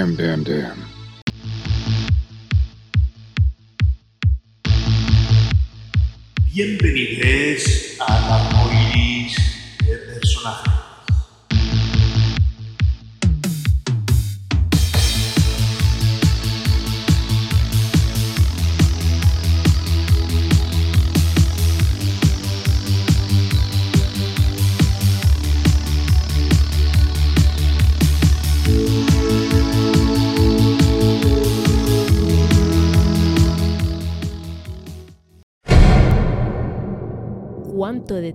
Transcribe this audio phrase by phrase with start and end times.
[0.00, 0.79] Damn, damn, damn,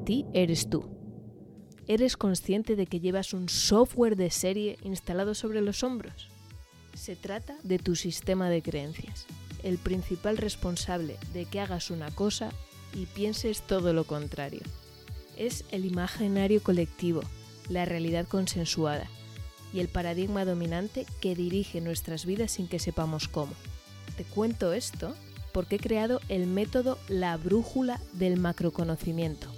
[0.06, 0.86] ti eres tú?
[1.88, 6.30] ¿Eres consciente de que llevas un software de serie instalado sobre los hombros?
[6.94, 9.26] Se trata de tu sistema de creencias,
[9.64, 12.52] el principal responsable de que hagas una cosa
[12.94, 14.62] y pienses todo lo contrario.
[15.38, 17.22] Es el imaginario colectivo,
[17.68, 19.08] la realidad consensuada
[19.74, 23.54] y el paradigma dominante que dirige nuestras vidas sin que sepamos cómo.
[24.18, 25.16] Te cuento esto
[25.52, 29.55] porque he creado el método La Brújula del Macroconocimiento.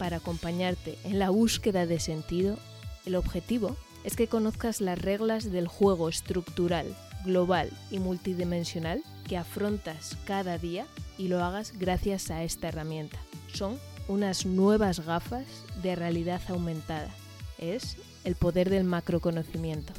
[0.00, 2.56] Para acompañarte en la búsqueda de sentido,
[3.04, 10.16] el objetivo es que conozcas las reglas del juego estructural, global y multidimensional que afrontas
[10.24, 10.86] cada día
[11.18, 13.18] y lo hagas gracias a esta herramienta.
[13.52, 15.44] Son unas nuevas gafas
[15.82, 17.10] de realidad aumentada.
[17.58, 19.92] Es el poder del macroconocimiento.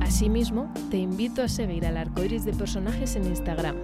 [0.00, 3.74] Asimismo, te invito a seguir al arcoiris de personajes en Instagram,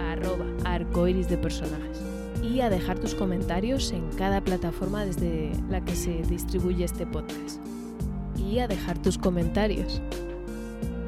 [0.00, 2.00] arroba arcoiris de personajes,
[2.42, 7.60] y a dejar tus comentarios en cada plataforma desde la que se distribuye este podcast
[8.36, 10.00] y a dejar tus comentarios.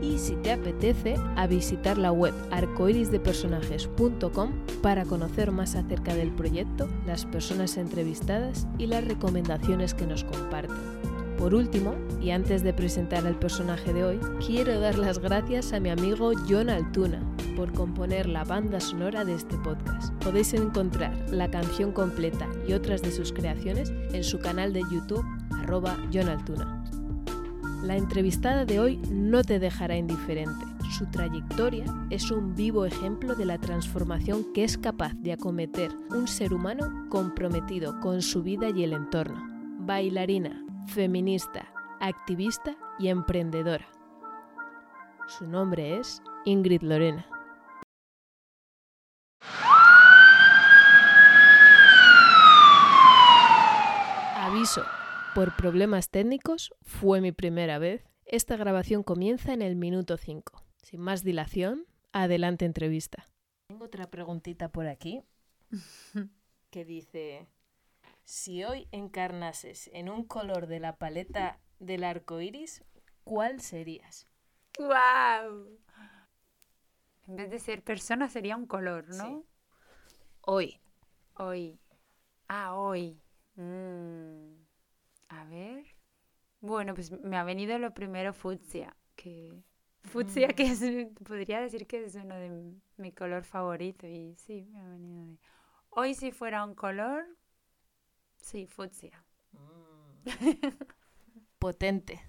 [0.03, 4.51] Y si te apetece, a visitar la web arcoirisdepersonajes.com
[4.83, 11.01] para conocer más acerca del proyecto, las personas entrevistadas y las recomendaciones que nos comparten.
[11.41, 15.81] Por último, y antes de presentar al personaje de hoy, quiero dar las gracias a
[15.81, 17.23] mi amigo John Altuna
[17.57, 20.13] por componer la banda sonora de este podcast.
[20.23, 25.25] Podéis encontrar la canción completa y otras de sus creaciones en su canal de YouTube,
[25.51, 26.80] arroba John Altuna.
[27.83, 30.67] La entrevistada de hoy no te dejará indiferente.
[30.99, 36.29] Su trayectoria es un vivo ejemplo de la transformación que es capaz de acometer un
[36.29, 39.43] ser humano comprometido con su vida y el entorno.
[39.79, 43.89] Bailarina, feminista, activista y emprendedora.
[45.27, 47.27] Su nombre es Ingrid Lorena.
[54.37, 54.85] Aviso,
[55.35, 58.05] por problemas técnicos, fue mi primera vez.
[58.25, 60.63] Esta grabación comienza en el minuto 5.
[60.83, 63.27] Sin más dilación, adelante entrevista.
[63.69, 65.23] Tengo otra preguntita por aquí
[66.71, 67.47] que dice,
[68.25, 72.85] si hoy encarnases en un color de la paleta del arco iris,
[73.25, 74.27] ¿cuál serías?
[74.79, 75.79] ¡Guau!
[77.29, 79.25] En vez de ser persona sería un color, ¿no?
[79.25, 79.45] Sí.
[80.41, 80.81] Hoy.
[81.35, 81.79] Hoy.
[82.49, 83.23] Ah, hoy.
[83.55, 84.60] Mm.
[85.31, 85.87] A ver.
[86.61, 89.63] Bueno, pues me ha venido lo primero fucsia, que
[90.03, 90.83] fucsia que es,
[91.25, 95.39] podría decir que es uno de mi color favorito y sí, me ha venido de...
[95.91, 97.25] Hoy si fuera un color,
[98.41, 99.25] sí, fucsia.
[101.59, 102.21] Potente.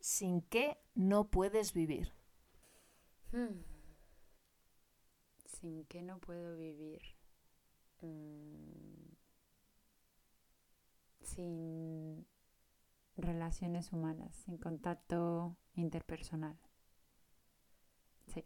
[0.00, 2.12] Sin qué no puedes vivir.
[3.32, 3.62] Hmm.
[5.46, 7.00] Sin que no puedo vivir.
[8.02, 9.07] Mm.
[11.34, 12.26] Sin
[13.16, 16.58] relaciones humanas, sin contacto interpersonal.
[18.26, 18.44] Sí.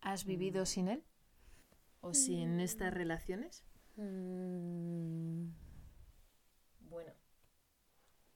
[0.00, 1.04] ¿Has vivido sin él?
[2.00, 3.64] ¿O sin estas relaciones?
[3.96, 5.48] Mm.
[6.80, 7.12] Bueno,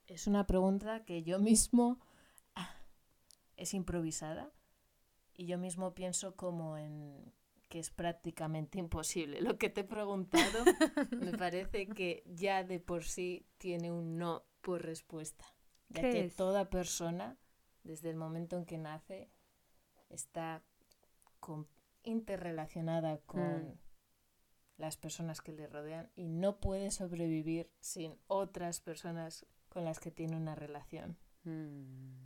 [0.06, 2.00] es una pregunta que yo mismo
[2.54, 2.74] ah,
[3.56, 4.52] es improvisada
[5.34, 7.32] y yo mismo pienso como en
[7.68, 9.40] que es prácticamente imposible.
[9.40, 10.64] Lo que te he preguntado
[11.32, 15.44] me parece que ya de por sí tiene un no por respuesta,
[15.88, 17.36] ya que toda persona
[17.84, 19.30] desde el momento en que nace
[20.08, 20.62] está
[21.40, 21.68] con-
[22.02, 23.78] interrelacionada con Mm.
[24.78, 30.10] las personas que le rodean y no puede sobrevivir sin otras personas con las que
[30.10, 31.18] tiene una relación.
[31.44, 32.22] Mm.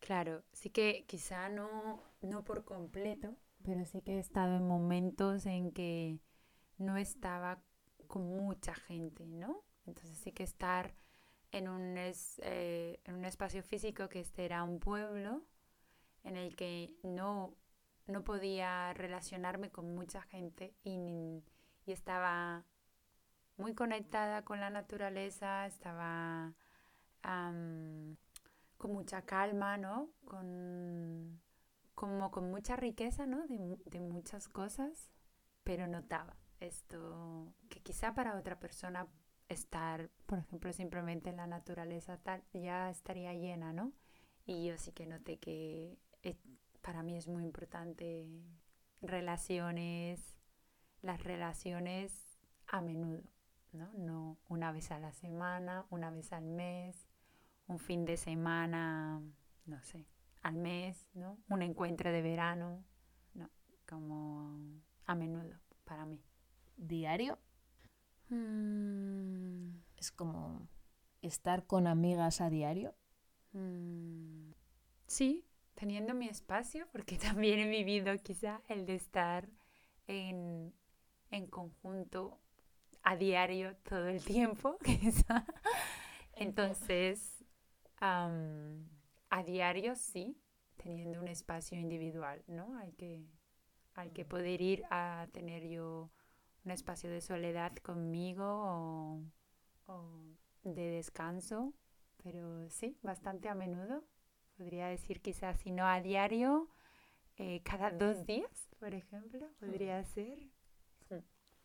[0.00, 5.46] Claro, sí que quizá no, no por completo, pero sí que he estado en momentos
[5.46, 6.20] en que
[6.78, 7.62] no estaba
[8.06, 9.64] con mucha gente, ¿no?
[9.86, 10.94] Entonces sí que estar
[11.50, 15.42] en un, eh, en un espacio físico que este era un pueblo
[16.24, 17.56] en el que no,
[18.06, 21.42] no podía relacionarme con mucha gente y,
[21.86, 22.64] y estaba
[23.56, 26.52] muy conectada con la naturaleza, estaba
[27.22, 30.10] con mucha calma, ¿no?
[30.26, 31.40] Con,
[31.94, 33.46] como con mucha riqueza, ¿no?
[33.46, 35.10] De, de, muchas cosas,
[35.62, 39.06] pero notaba esto que quizá para otra persona
[39.48, 43.92] estar, por ejemplo, simplemente en la naturaleza tal, ya estaría llena, ¿no?
[44.46, 45.98] Y yo sí que noté que
[46.84, 48.28] para mí es muy importante
[49.00, 50.36] relaciones,
[51.00, 53.22] las relaciones a menudo,
[53.72, 53.90] ¿no?
[53.94, 57.08] No una vez a la semana, una vez al mes,
[57.66, 59.22] un fin de semana,
[59.64, 60.06] no sé,
[60.44, 61.38] al mes, ¿no?
[61.48, 62.84] Un encuentro de verano,
[63.32, 63.50] no,
[63.88, 64.56] como
[65.06, 66.22] a menudo para mí.
[66.76, 67.38] ¿Diario?
[68.28, 69.70] Mm.
[69.96, 70.68] Es como
[71.22, 72.94] estar con amigas a diario.
[73.52, 74.50] Mm.
[75.06, 79.48] Sí, teniendo mi espacio, porque también he vivido quizá el de estar
[80.06, 80.74] en,
[81.30, 82.38] en conjunto
[83.02, 85.46] a diario todo el tiempo, quizá.
[86.34, 87.42] Entonces,
[89.30, 90.36] a diario sí,
[90.76, 92.76] teniendo un espacio individual, ¿no?
[92.78, 93.26] Hay que,
[93.94, 96.10] hay que poder ir a tener yo
[96.64, 99.22] un espacio de soledad conmigo
[99.86, 100.10] o,
[100.62, 101.74] de descanso,
[102.22, 104.04] pero sí, bastante a menudo.
[104.56, 106.68] Podría decir quizás, si no a diario,
[107.36, 110.38] eh, cada dos días, por ejemplo, podría ser.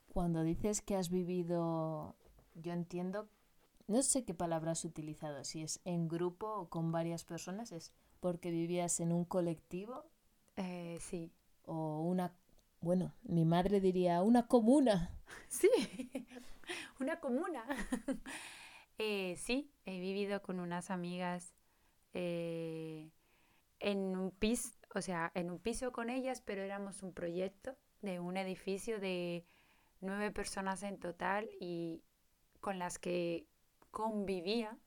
[0.07, 2.15] Cuando dices que has vivido,
[2.55, 3.29] yo entiendo,
[3.89, 7.91] no sé qué palabra has utilizado, si es en grupo o con varias personas, es
[8.19, 10.06] porque vivías en un colectivo.
[10.56, 11.31] Eh, sí.
[11.63, 12.33] O una
[12.81, 15.15] bueno, mi madre diría una comuna.
[15.47, 15.69] Sí,
[17.00, 17.65] una comuna.
[19.01, 21.53] Eh, sí, he vivido con unas amigas
[22.13, 23.09] eh,
[23.80, 28.19] en un piso, o sea, en un piso con ellas, pero éramos un proyecto de
[28.19, 29.45] un edificio de
[30.01, 32.03] nueve personas en total y
[32.59, 33.47] con las que
[33.91, 34.77] convivía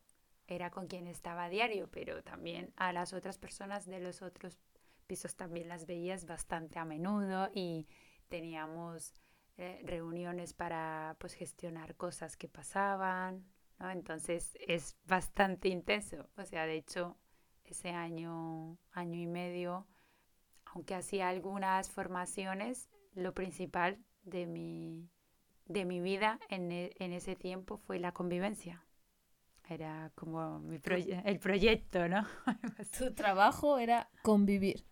[0.47, 4.59] era con quien estaba a diario, pero también a las otras personas de los otros
[5.07, 7.87] pisos también las veías bastante a menudo y
[8.29, 9.15] teníamos
[9.59, 13.45] eh, reuniones para pues gestionar cosas que pasaban,
[13.79, 13.91] ¿no?
[13.91, 16.31] Entonces es bastante intenso.
[16.37, 17.19] O sea, de hecho,
[17.65, 19.87] ese año, año y medio,
[20.65, 25.11] aunque hacía algunas formaciones, lo principal de mi,
[25.67, 28.83] de mi vida en, e, en ese tiempo fue la convivencia.
[29.73, 30.79] Era como mi
[31.25, 32.27] el proyecto, ¿no?
[32.99, 34.85] Tu trabajo era convivir.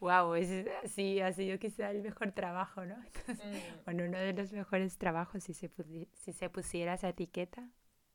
[0.00, 2.96] wow, es, así ha sido quizá el mejor trabajo, ¿no?
[2.96, 3.84] Mm.
[3.84, 5.70] Bueno, uno de los mejores trabajos, si se,
[6.14, 7.70] si se pusiera esa etiqueta,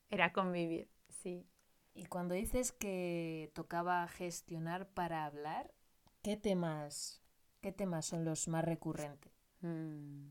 [0.09, 1.47] era convivir, sí.
[1.93, 5.73] Y cuando dices que tocaba gestionar para hablar,
[6.21, 7.23] ¿qué temas,
[7.61, 9.31] qué temas son los más recurrentes?
[9.61, 10.27] Mm.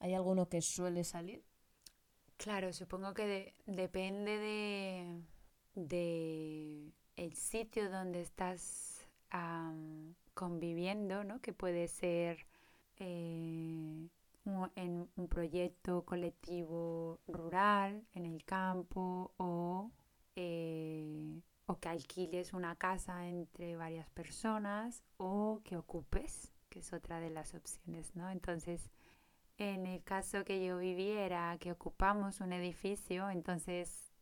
[0.00, 1.44] ¿Hay alguno que suele salir?
[2.38, 5.22] Claro, supongo que depende de,
[5.74, 9.08] de el sitio donde estás
[10.34, 11.40] conviviendo, ¿no?
[11.40, 12.46] Que puede ser
[12.98, 14.08] eh,
[14.76, 19.90] en un proyecto colectivo rural, en el campo, o,
[20.36, 27.18] eh, o que alquiles una casa entre varias personas, o que ocupes, que es otra
[27.20, 28.30] de las opciones, ¿no?
[28.30, 28.90] Entonces,
[29.58, 34.12] en el caso que yo viviera, que ocupamos un edificio, entonces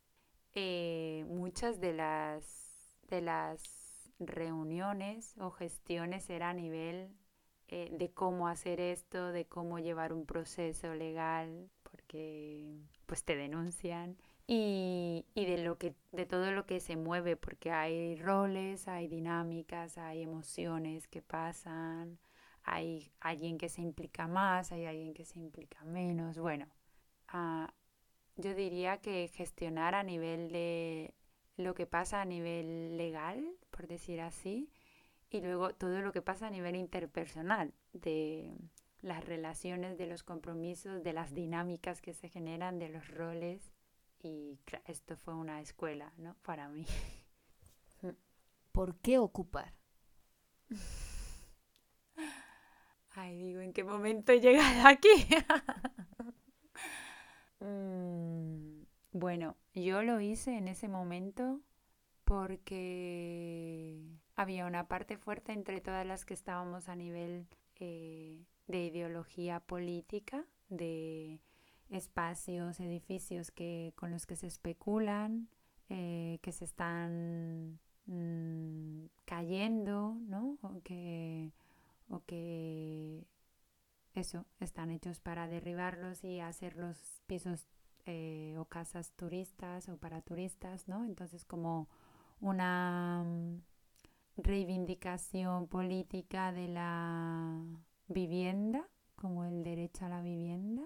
[0.54, 7.10] eh, muchas de las, de las reuniones o gestiones eran a nivel
[7.68, 14.16] eh, de cómo hacer esto, de cómo llevar un proceso legal, porque pues te denuncian.
[14.46, 19.08] Y, y, de lo que de todo lo que se mueve porque hay roles hay
[19.08, 22.20] dinámicas hay emociones que pasan
[22.66, 26.36] hay alguien que se implica más, hay alguien que se implica menos.
[26.36, 26.66] Bueno,
[27.28, 27.72] ah,
[28.36, 31.14] yo diría que gestionar a nivel de
[31.56, 34.68] lo que pasa a nivel legal, por decir así,
[35.30, 38.52] y luego todo lo que pasa a nivel interpersonal, de
[39.00, 43.72] las relaciones, de los compromisos, de las dinámicas que se generan, de los roles.
[44.20, 46.34] Y esto fue una escuela, ¿no?
[46.42, 46.84] Para mí.
[48.72, 49.72] ¿Por qué ocupar?
[53.18, 55.08] Ay, digo, ¿en qué momento he llegado aquí?
[57.58, 58.82] Mm,
[59.12, 61.62] bueno, yo lo hice en ese momento
[62.24, 63.98] porque
[64.36, 67.46] había una parte fuerte entre todas las que estábamos a nivel
[67.76, 71.40] eh, de ideología política, de
[71.88, 75.48] espacios, edificios que, con los que se especulan,
[75.88, 80.58] eh, que se están mm, cayendo, ¿no?
[80.84, 81.54] Que,
[82.08, 83.26] o que
[84.14, 86.96] eso, están hechos para derribarlos y hacer los
[87.26, 87.66] pisos
[88.06, 91.04] eh, o casas turistas o para turistas, ¿no?
[91.04, 91.88] Entonces como
[92.40, 93.60] una mm,
[94.36, 97.62] reivindicación política de la
[98.08, 100.82] vivienda, como el derecho a la vivienda.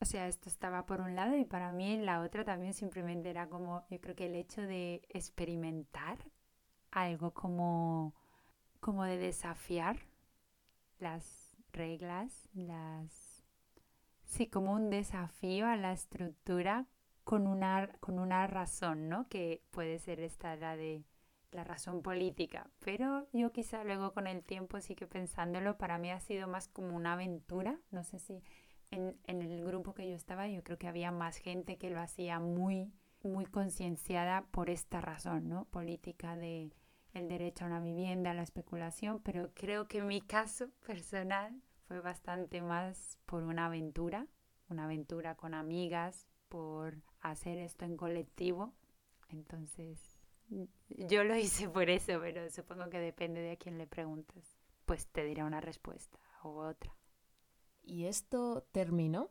[0.00, 3.48] o sea, esto estaba por un lado y para mí la otra también simplemente era
[3.48, 6.18] como, yo creo que el hecho de experimentar
[6.90, 8.14] algo como,
[8.84, 9.96] como de desafiar
[10.98, 13.42] las reglas, las...
[14.24, 16.86] Sí, como un desafío a la estructura
[17.24, 19.26] con una, con una razón, ¿no?
[19.30, 21.02] Que puede ser esta la de
[21.50, 22.68] la razón política.
[22.80, 26.68] Pero yo quizá luego con el tiempo sí que pensándolo, para mí ha sido más
[26.68, 27.80] como una aventura.
[27.90, 28.42] No sé si
[28.90, 32.02] en, en el grupo que yo estaba, yo creo que había más gente que lo
[32.02, 35.64] hacía muy, muy concienciada por esta razón, ¿no?
[35.70, 36.70] Política de
[37.14, 42.00] el derecho a una vivienda, a la especulación, pero creo que mi caso personal fue
[42.00, 44.26] bastante más por una aventura,
[44.68, 48.74] una aventura con amigas, por hacer esto en colectivo.
[49.28, 50.18] Entonces,
[50.88, 54.56] yo lo hice por eso, pero supongo que depende de a quién le preguntas.
[54.84, 56.94] Pues te dirá una respuesta u otra.
[57.82, 59.30] ¿Y esto terminó?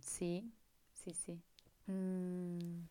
[0.00, 0.52] Sí,
[0.92, 1.42] sí, sí.
[1.86, 2.84] Mm,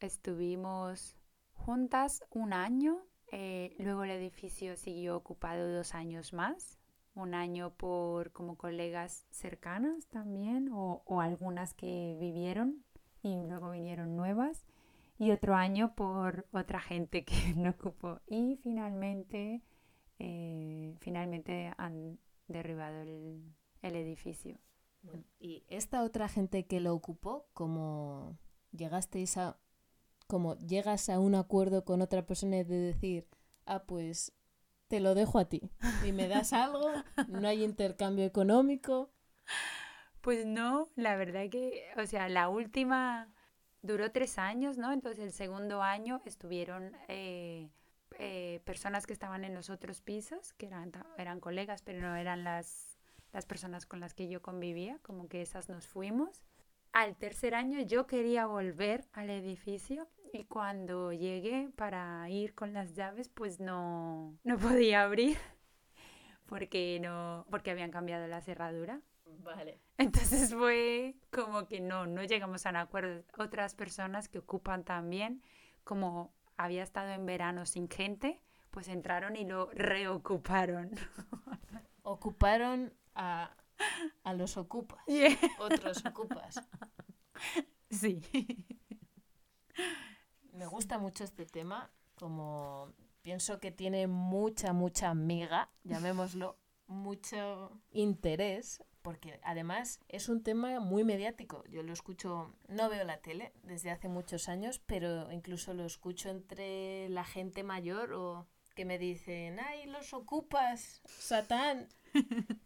[0.00, 1.16] estuvimos
[1.52, 6.78] juntas un año eh, luego el edificio siguió ocupado dos años más,
[7.14, 12.84] un año por como colegas cercanas también o, algunas que vivieron
[13.22, 14.66] y luego vinieron nuevas
[15.18, 19.62] y otro año por otra gente que no ocupó y finalmente
[20.18, 23.42] eh, finalmente han derribado el,
[23.80, 24.58] el edificio.
[25.40, 28.38] Y esta otra gente que lo ocupó, ¿cómo
[28.70, 29.58] llegasteis a
[30.32, 33.28] como llegas a un acuerdo con otra persona de decir,
[33.66, 34.32] ah, pues
[34.88, 35.60] te lo dejo a ti
[36.06, 36.90] y me das algo,
[37.28, 39.12] no hay intercambio económico.
[40.22, 43.28] Pues no, la verdad que, o sea, la última
[43.82, 44.90] duró tres años, ¿no?
[44.90, 47.68] Entonces el segundo año estuvieron eh,
[48.18, 52.42] eh, personas que estaban en los otros pisos, que eran, eran colegas, pero no eran
[52.42, 52.96] las,
[53.34, 56.42] las personas con las que yo convivía, como que esas nos fuimos.
[56.94, 62.94] Al tercer año yo quería volver al edificio y cuando llegué para ir con las
[62.94, 65.36] llaves, pues no, no podía abrir
[66.46, 69.00] porque, no, porque habían cambiado la cerradura.
[69.44, 69.80] Vale.
[69.98, 73.24] Entonces fue como que no, no llegamos a un acuerdo.
[73.38, 75.42] Otras personas que ocupan también,
[75.84, 80.90] como había estado en verano sin gente, pues entraron y lo reocuparon.
[82.04, 83.54] Ocuparon a,
[84.24, 85.04] a los ocupas.
[85.58, 86.60] Otros ocupas.
[87.90, 88.20] Sí
[90.52, 92.92] me gusta mucho este tema, como
[93.22, 101.04] pienso que tiene mucha, mucha amiga, llamémoslo, mucho interés, porque además es un tema muy
[101.04, 101.64] mediático.
[101.68, 106.30] Yo lo escucho, no veo la tele desde hace muchos años, pero incluso lo escucho
[106.30, 111.88] entre la gente mayor o que me dicen, ay, los ocupas, Satán.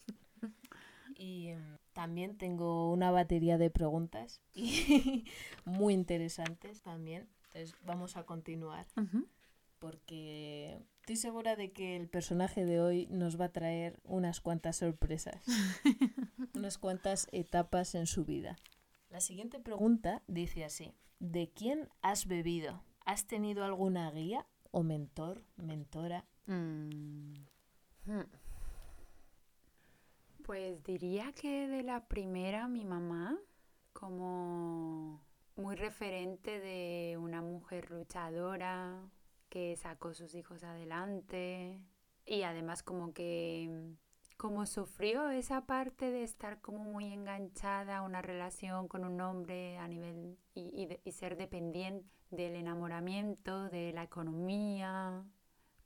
[1.16, 5.24] y em, también tengo una batería de preguntas y
[5.64, 7.28] muy interesantes también
[7.84, 8.86] vamos a continuar.
[9.78, 14.76] Porque estoy segura de que el personaje de hoy nos va a traer unas cuantas
[14.76, 15.44] sorpresas,
[16.54, 18.56] unas cuantas etapas en su vida.
[19.10, 22.82] La siguiente pregunta dice así, ¿de quién has bebido?
[23.04, 26.24] ¿Has tenido alguna guía o mentor, mentora?
[26.46, 27.34] Mm.
[28.06, 28.26] Hmm.
[30.42, 33.38] Pues diría que de la primera mi mamá,
[33.92, 35.20] como
[35.56, 39.00] muy referente de una mujer luchadora
[39.48, 41.80] que sacó sus hijos adelante
[42.24, 43.96] y además como que
[44.36, 49.78] como sufrió esa parte de estar como muy enganchada a una relación con un hombre
[49.78, 55.24] a nivel y, y, ser dependiente del enamoramiento, de la economía,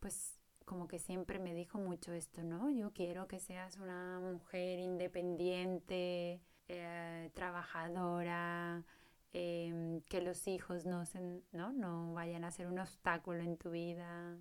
[0.00, 2.70] pues como que siempre me dijo mucho esto, ¿no?
[2.70, 8.84] Yo quiero que seas una mujer independiente, eh, trabajadora,
[9.32, 11.20] Em, que los hijos no, se,
[11.52, 11.72] ¿no?
[11.72, 14.36] no vayan a ser un obstáculo en tu vida.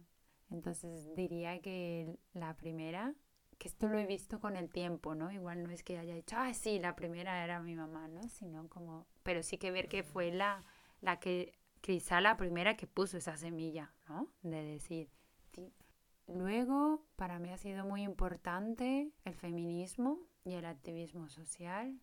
[0.50, 3.13] Entonces diría que la primera,
[3.60, 5.31] que esto lo he visto con el tiempo, ¿no?
[5.31, 8.27] Igual no es que haya dicho, ah, sí, la primera era mi mamá, ¿no?
[8.29, 10.65] Sino como, pero sí que ver que fue la,
[11.01, 14.27] la que, quizá la primera que puso esa semilla, ¿no?
[14.41, 15.12] De decir,
[16.29, 22.00] Luego, para mí ha sido muy importante el feminismo y el activismo social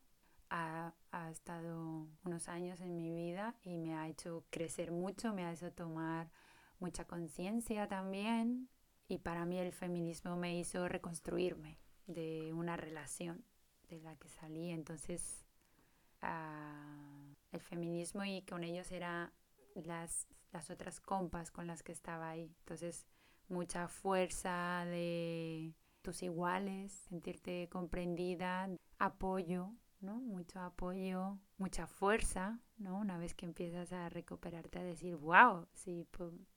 [0.50, 5.44] ha, ha estado unos años en mi vida y me ha hecho crecer mucho, me
[5.44, 6.30] ha hecho tomar
[6.78, 8.68] mucha conciencia también
[9.08, 13.44] y para mí el feminismo me hizo reconstruirme de una relación
[13.88, 14.70] de la que salí.
[14.70, 15.44] Entonces,
[16.22, 19.32] ah, el feminismo y con ellos eran
[19.74, 22.52] las, las otras compas con las que estaba ahí.
[22.60, 23.06] Entonces,
[23.48, 25.72] mucha fuerza de
[26.02, 30.16] tus iguales, sentirte comprendida, apoyo, ¿no?
[30.16, 32.98] Mucho apoyo, mucha fuerza, ¿no?
[32.98, 36.06] Una vez que empiezas a recuperarte, a decir, wow, sí,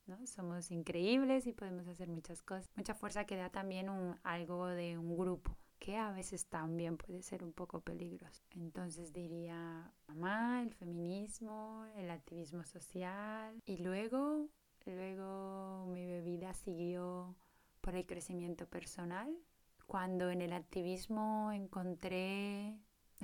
[0.06, 0.26] ¿no?
[0.28, 2.70] somos increíbles y podemos hacer muchas cosas.
[2.76, 7.22] Mucha fuerza que da también un, algo de un grupo, que a veces también puede
[7.22, 8.44] ser un poco peligroso.
[8.52, 14.50] Entonces diría, mamá, el feminismo, el activismo social y luego,
[14.86, 17.36] luego mi bebida siguió
[17.82, 19.34] por el crecimiento personal.
[19.86, 22.78] Cuando en el activismo encontré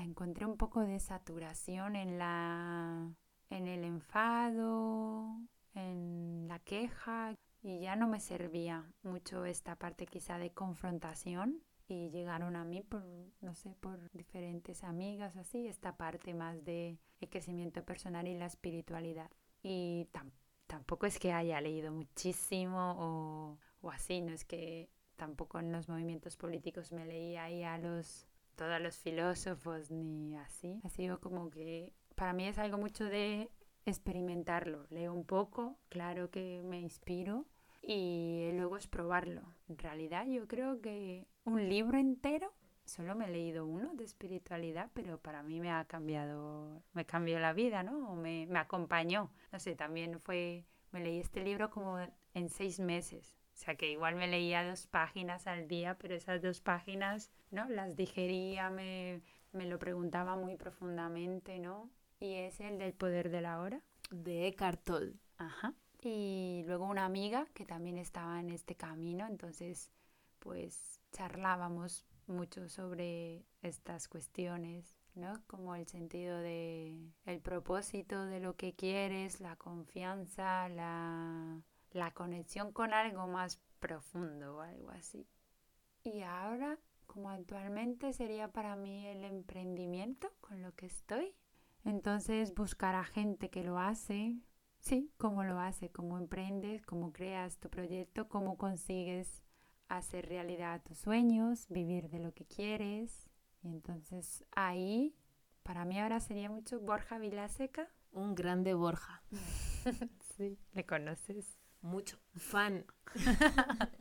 [0.04, 3.12] encontré un poco de saturación en la
[3.50, 5.40] en el enfado,
[5.74, 12.10] en la queja y ya no me servía mucho esta parte quizá de confrontación y
[12.10, 13.03] llegaron a mí por
[13.42, 18.48] no sé por diferentes amigas así esta parte más de el crecimiento personal y la
[18.48, 19.29] espiritualidad.
[19.64, 20.10] Y
[20.68, 25.88] tampoco es que haya leído muchísimo o, o así no es que tampoco en los
[25.88, 30.79] movimientos políticos me leía ahí a los todos los filósofos ni así.
[30.83, 33.50] Ha sido como que para mí es algo mucho de
[33.85, 34.85] experimentarlo.
[34.89, 37.46] Leo un poco, claro que me inspiro
[37.81, 39.41] y luego es probarlo.
[39.70, 42.51] En realidad yo creo que un libro entero,
[42.85, 47.39] solo me he leído uno de espiritualidad, pero para mí me ha cambiado, me cambió
[47.39, 48.15] la vida, ¿no?
[48.15, 49.31] Me, me acompañó.
[49.51, 52.00] No sé, también fue, me leí este libro como
[52.33, 53.35] en seis meses.
[53.55, 57.68] O sea que igual me leía dos páginas al día, pero esas dos páginas, ¿no?
[57.70, 59.22] Las digería, me,
[59.53, 61.89] me lo preguntaba muy profundamente, ¿no?
[62.20, 63.81] Y es el del poder de la hora.
[64.11, 65.15] De Eckhart Tolle.
[65.37, 65.74] Ajá.
[66.01, 69.89] Y luego una amiga que también estaba en este camino, entonces
[70.39, 75.41] pues charlábamos mucho sobre estas cuestiones, ¿no?
[75.48, 81.61] Como el sentido de el propósito de lo que quieres, la confianza, la
[81.96, 85.27] la conexión con algo más profundo o algo así.
[86.03, 86.77] Y ahora,
[87.08, 91.34] como actualmente sería para mí el emprendimiento con lo que estoy.
[91.86, 94.38] Entonces buscar a gente que lo hace,
[94.79, 99.42] sí, cómo lo hace, cómo emprendes, cómo creas tu proyecto, cómo consigues
[99.88, 103.29] hacer realidad tus sueños, vivir de lo que quieres.
[103.62, 105.16] Y entonces ahí,
[105.64, 107.88] para mí ahora sería mucho Borja Vilaseca.
[108.12, 109.24] Un grande Borja.
[110.36, 111.58] sí, ¿le conoces?
[111.85, 112.17] Mucho.
[112.35, 112.85] Fan.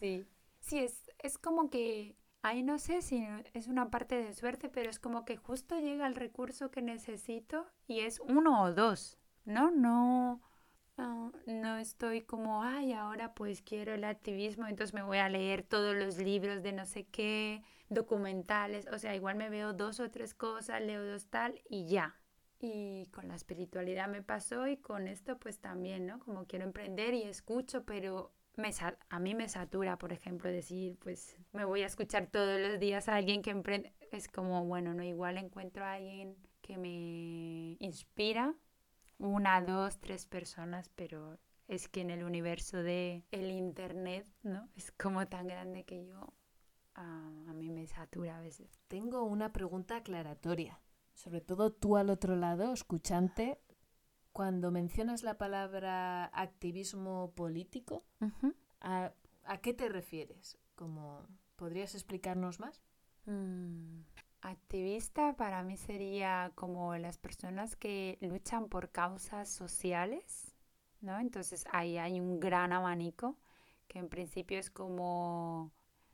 [0.00, 0.26] sí.
[0.60, 4.90] Sí, es, es como que ahí no sé si es una parte de suerte, pero
[4.90, 9.70] es como que justo llega el recurso que necesito y es uno o dos, ¿no?
[9.70, 10.40] No,
[10.96, 15.62] no, no estoy como, ay, ahora pues quiero el activismo, entonces me voy a leer
[15.62, 20.10] todos los libros de no sé qué, documentales, o sea, igual me veo dos o
[20.10, 22.16] tres cosas, leo dos tal y ya,
[22.62, 26.20] y con la espiritualidad me pasó y con esto pues también, ¿no?
[26.20, 28.70] Como quiero emprender y escucho, pero me,
[29.10, 33.08] a mí me satura, por ejemplo, decir, pues me voy a escuchar todos los días
[33.08, 33.92] a alguien que emprende.
[34.12, 38.54] Es como, bueno, no, igual encuentro a alguien que me inspira,
[39.18, 44.68] una, dos, tres personas, pero es que en el universo de el internet, ¿no?
[44.76, 46.32] Es como tan grande que yo,
[46.94, 48.80] a mí me satura a veces.
[48.86, 50.78] Tengo una pregunta aclaratoria
[51.14, 53.58] sobre todo tú al otro lado, escuchante,
[54.32, 58.04] cuando mencionas la palabra activismo político,
[58.80, 59.12] ¿a,
[59.60, 60.58] qué te refieres?
[60.74, 61.22] Como,
[61.56, 62.82] ¿Podrías explicarnos más?
[63.26, 64.00] Mm,
[64.40, 70.56] activista para mí sería como las personas que luchan por causas sociales,
[71.00, 71.18] ¿no?
[71.20, 73.36] Entonces ahí hay un gran abanico
[73.86, 75.72] que en principio es como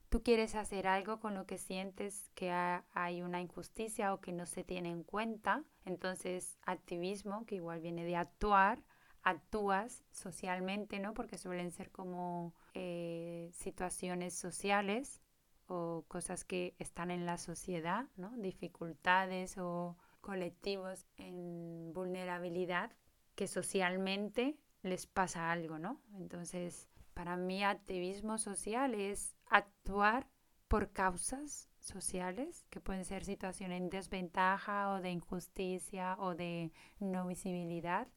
[0.08, 4.46] tú quieres hacer algo con lo que sientes que hay una injusticia o que no
[4.46, 8.82] se tiene en cuenta, entonces activismo, que igual viene de actuar,
[9.22, 11.14] actúas socialmente, ¿no?
[11.14, 15.20] Porque suelen ser como eh, situaciones sociales
[15.66, 18.30] o cosas que están en la sociedad, ¿no?
[18.38, 22.92] Dificultades o colectivos en vulnerabilidad
[23.34, 26.00] que socialmente les pasa algo, ¿no?
[26.14, 30.28] Entonces, para mí activismo social es actuar
[30.68, 37.26] por causas sociales, que pueden ser situaciones de desventaja o de injusticia o de no
[37.26, 38.08] visibilidad.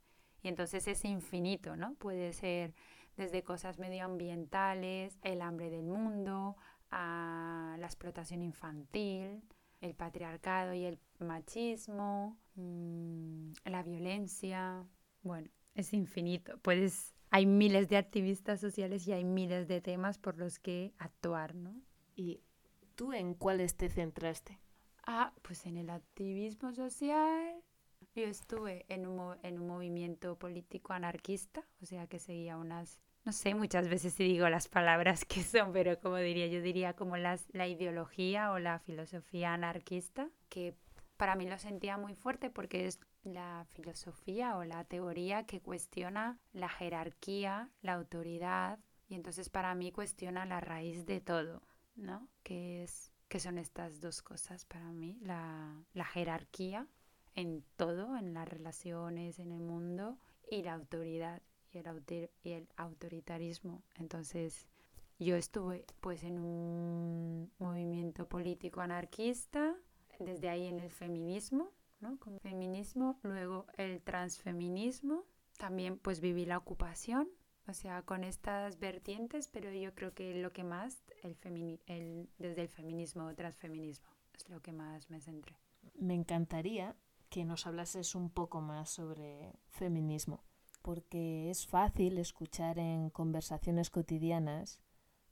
[0.43, 1.93] Y entonces es infinito, ¿no?
[1.95, 2.73] Puede ser
[3.15, 6.57] desde cosas medioambientales, el hambre del mundo,
[6.89, 9.41] a la explotación infantil,
[9.79, 14.85] el patriarcado y el machismo, mm, la violencia.
[15.23, 16.57] Bueno, es infinito.
[16.59, 21.55] Puedes, hay miles de activistas sociales y hay miles de temas por los que actuar,
[21.55, 21.73] ¿no?
[22.15, 22.41] ¿Y
[22.95, 24.59] tú en cuáles te centraste?
[25.07, 27.55] Ah, pues en el activismo social.
[28.15, 33.31] Yo estuve en un, en un movimiento político anarquista, o sea que seguía unas no
[33.31, 37.17] sé muchas veces si digo las palabras que son, pero como diría, yo diría como
[37.17, 40.75] las, la ideología o la filosofía anarquista, que
[41.17, 46.39] para mí lo sentía muy fuerte porque es la filosofía o la teoría que cuestiona
[46.53, 51.61] la jerarquía, la autoridad, y entonces para mí cuestiona la raíz de todo,
[51.95, 52.27] ¿no?
[52.43, 56.87] Que, es, que son estas dos cosas para mí, la, la jerarquía
[57.35, 60.17] en todo, en las relaciones, en el mundo,
[60.49, 63.83] y la autoridad y el, y el autoritarismo.
[63.95, 64.67] Entonces,
[65.19, 69.75] yo estuve pues en un movimiento político anarquista,
[70.19, 72.17] desde ahí en el feminismo, ¿no?
[72.19, 75.23] Como feminismo, luego el transfeminismo,
[75.57, 77.29] también pues viví la ocupación,
[77.67, 82.63] o sea, con estas vertientes, pero yo creo que lo que más, el, el desde
[82.63, 85.55] el feminismo o transfeminismo, es lo que más me centré.
[85.93, 86.95] Me encantaría
[87.29, 90.43] que nos hablases un poco más sobre feminismo
[90.81, 94.81] porque es fácil escuchar en conversaciones cotidianas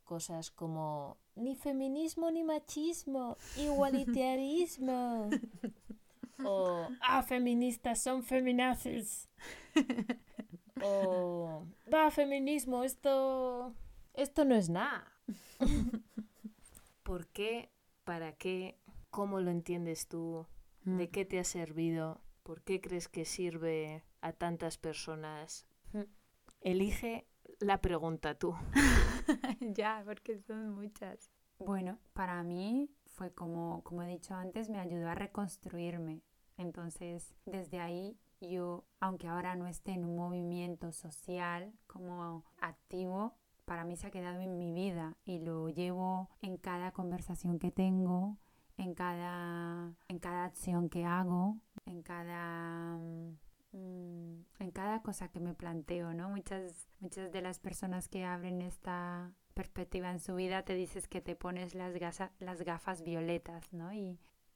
[0.04, 5.30] cosas como ni feminismo ni machismo, igualitarismo.
[6.44, 9.28] o ah, feministas son feminazis.
[10.82, 13.74] o va, feminismo, esto
[14.14, 15.10] esto no es nada.
[17.02, 17.70] ¿Por qué?
[18.04, 18.78] ¿Para qué?
[19.10, 20.46] ¿Cómo lo entiendes tú?
[20.84, 21.10] ¿De mm.
[21.10, 22.20] qué te ha servido?
[22.42, 25.66] ¿Por qué crees que sirve a tantas personas?
[25.92, 26.02] Mm.
[26.60, 27.26] Elige
[27.60, 28.54] la pregunta tú.
[29.60, 31.30] ya, porque son muchas.
[31.58, 36.22] Bueno, para mí fue como, como he dicho antes, me ayudó a reconstruirme.
[36.60, 43.84] Entonces, desde ahí yo, aunque ahora no esté en un movimiento social como activo, para
[43.84, 48.36] mí se ha quedado en mi vida y lo llevo en cada conversación que tengo,
[48.76, 52.98] en cada, en cada acción que hago, en cada,
[53.72, 56.28] mm, en cada cosa que me planteo, ¿no?
[56.28, 61.22] Muchas, muchas de las personas que abren esta perspectiva en su vida te dices que
[61.22, 61.94] te pones las,
[62.38, 63.92] las gafas violetas, ¿no?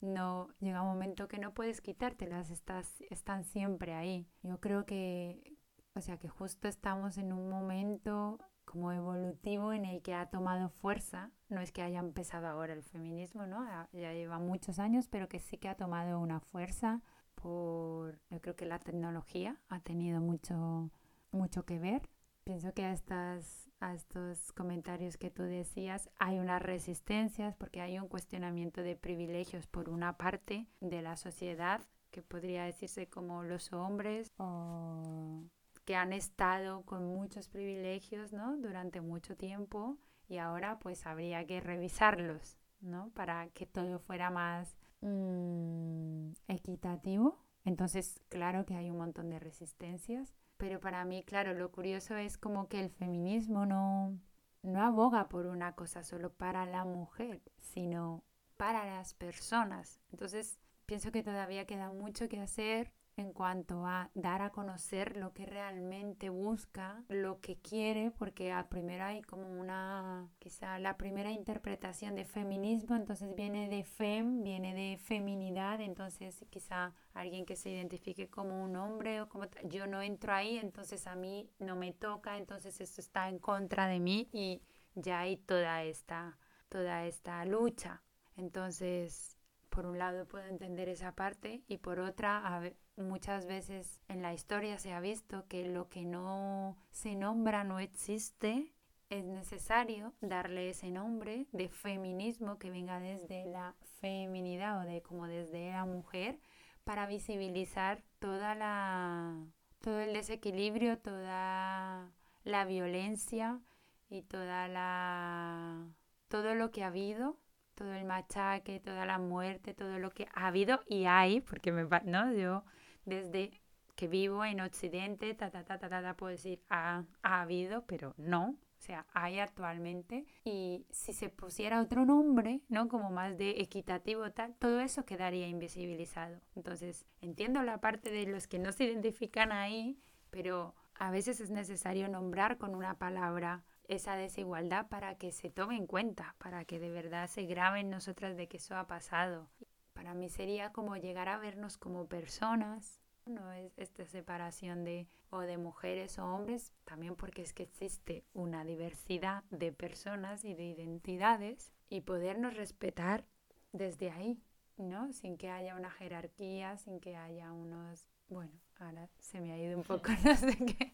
[0.04, 4.28] No llega un momento que no puedes quitártelas, estás, están siempre ahí.
[4.42, 5.56] Yo creo que,
[5.94, 10.68] o sea, que justo estamos en un momento como evolutivo en el que ha tomado
[10.68, 11.30] fuerza.
[11.48, 13.66] No es que haya empezado ahora el feminismo, ¿no?
[13.92, 17.02] Ya lleva muchos años, pero que sí que ha tomado una fuerza
[17.34, 20.90] por, yo creo que la tecnología ha tenido mucho,
[21.30, 22.08] mucho que ver.
[22.44, 27.98] Pienso que a, estas, a estos comentarios que tú decías hay unas resistencias porque hay
[27.98, 33.72] un cuestionamiento de privilegios por una parte de la sociedad que podría decirse como los
[33.74, 35.42] hombres o
[35.84, 38.56] que han estado con muchos privilegios ¿no?
[38.56, 43.10] durante mucho tiempo y ahora pues habría que revisarlos ¿no?
[43.10, 47.38] para que todo fuera más mm, equitativo.
[47.66, 52.38] Entonces, claro que hay un montón de resistencias, pero para mí, claro, lo curioso es
[52.38, 54.18] como que el feminismo no,
[54.62, 58.24] no aboga por una cosa solo para la mujer, sino
[58.56, 60.00] para las personas.
[60.12, 65.32] Entonces, pienso que todavía queda mucho que hacer en cuanto a dar a conocer lo
[65.32, 71.30] que realmente busca, lo que quiere, porque al primero hay como una, quizá la primera
[71.30, 77.70] interpretación de feminismo, entonces viene de fem, viene de feminidad, entonces quizá alguien que se
[77.70, 81.92] identifique como un hombre o como yo no entro ahí, entonces a mí no me
[81.92, 84.60] toca, entonces esto está en contra de mí y
[84.94, 88.02] ya hay toda esta, toda esta lucha.
[88.36, 94.00] Entonces, por un lado puedo entender esa parte y por otra, a ver, muchas veces
[94.08, 98.72] en la historia se ha visto que lo que no se nombra no existe.
[99.10, 105.26] Es necesario darle ese nombre de feminismo que venga desde la feminidad o de como
[105.26, 106.40] desde la mujer
[106.84, 109.36] para visibilizar toda la
[109.80, 112.10] todo el desequilibrio, toda
[112.44, 113.60] la violencia
[114.08, 115.86] y toda la
[116.28, 117.38] todo lo que ha habido
[117.74, 121.84] todo el machaque, toda la muerte, todo lo que ha habido y hay, porque me
[122.04, 122.64] no, yo
[123.04, 123.60] desde
[123.94, 128.14] que vivo en Occidente, ta, ta, ta, ta, ta, puedo decir, ha, ha habido, pero
[128.16, 130.26] no, o sea, hay actualmente.
[130.44, 132.88] Y si se pusiera otro nombre, ¿no?
[132.88, 136.40] Como más de equitativo, tal, todo eso quedaría invisibilizado.
[136.54, 139.98] Entonces, entiendo la parte de los que no se identifican ahí,
[140.30, 145.76] pero a veces es necesario nombrar con una palabra esa desigualdad para que se tome
[145.76, 149.48] en cuenta, para que de verdad se grabe en nosotras de que eso ha pasado
[149.94, 155.40] Para mí sería como llegar a vernos como personas, no es esta separación de o
[155.40, 160.64] de mujeres o hombres, también porque es que existe una diversidad de personas y de
[160.64, 163.24] identidades y podernos respetar
[163.72, 164.42] desde ahí,
[164.76, 165.12] ¿no?
[165.12, 169.78] Sin que haya una jerarquía, sin que haya unos, bueno, ahora se me ha ido
[169.78, 170.92] un poco, no sé qué,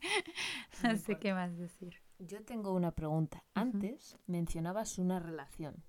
[0.82, 1.96] no sé qué más decir.
[2.18, 3.44] Yo tengo una pregunta.
[3.54, 5.82] Antes mencionabas una relación.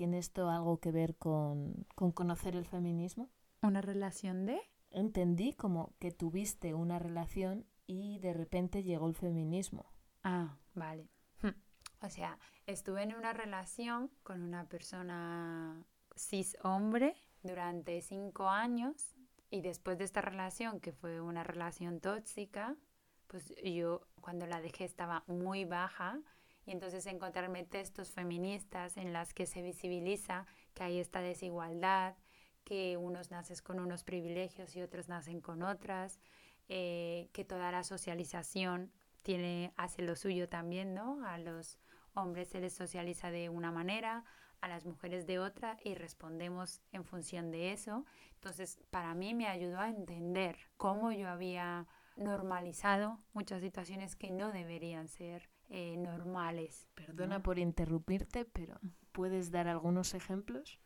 [0.00, 3.28] ¿Tiene esto algo que ver con, con conocer el feminismo?
[3.60, 4.58] ¿Una relación de?
[4.90, 9.92] entendí como que tuviste una relación y de repente llegó el feminismo.
[10.22, 11.10] Ah, vale.
[11.42, 11.54] Hm.
[12.00, 15.84] O sea, estuve en una relación con una persona
[16.16, 19.14] cis hombre durante cinco años
[19.50, 22.74] y después de esta relación, que fue una relación tóxica,
[23.26, 26.22] pues yo cuando la dejé estaba muy baja
[26.66, 32.16] y entonces encontrarme textos feministas en las que se visibiliza que hay esta desigualdad,
[32.64, 36.20] que unos naces con unos privilegios y otros nacen con otras,
[36.68, 38.92] eh, que toda la socialización
[39.22, 41.24] tiene, hace lo suyo también, ¿no?
[41.26, 41.78] A los
[42.14, 44.24] hombres se les socializa de una manera,
[44.60, 48.04] a las mujeres de otra y respondemos en función de eso.
[48.34, 54.52] Entonces, para mí me ayudó a entender cómo yo había normalizado muchas situaciones que no
[54.52, 56.86] deberían ser eh, normales.
[56.94, 58.78] Perdona por interrumpirte, pero
[59.12, 60.78] ¿puedes dar algunos ejemplos?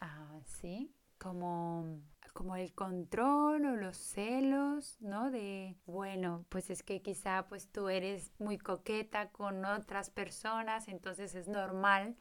[0.00, 0.94] Ah, sí
[1.24, 2.02] como,
[2.34, 5.30] como el control o los celos, ¿no?
[5.30, 11.34] De, bueno, pues es que quizá pues tú eres muy coqueta con otras personas, entonces
[11.34, 12.16] es normal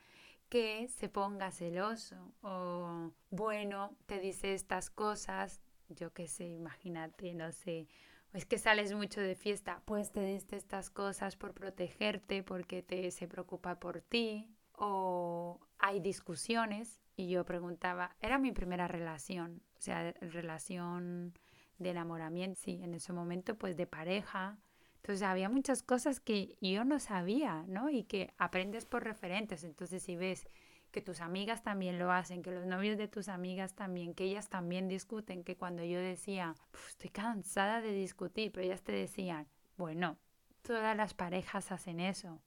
[0.48, 7.52] que se ponga celoso o bueno, te dice estas cosas, yo qué sé, imagínate, no
[7.52, 7.88] sé,
[8.34, 13.12] es que sales mucho de fiesta, pues te dice estas cosas por protegerte, porque te
[13.12, 19.82] se preocupa por ti o hay discusiones y yo preguntaba, era mi primera relación, o
[19.82, 21.34] sea, relación
[21.78, 24.58] de enamoramiento, sí, en ese momento pues de pareja.
[24.96, 27.90] Entonces había muchas cosas que yo no sabía, ¿no?
[27.90, 29.64] Y que aprendes por referentes.
[29.64, 30.48] Entonces si ves
[30.94, 34.48] que tus amigas también lo hacen, que los novios de tus amigas también, que ellas
[34.48, 36.56] también discuten, que cuando yo decía,
[36.88, 40.18] estoy cansada de discutir, pero ellas te decían, bueno,
[40.62, 42.40] todas las parejas hacen eso.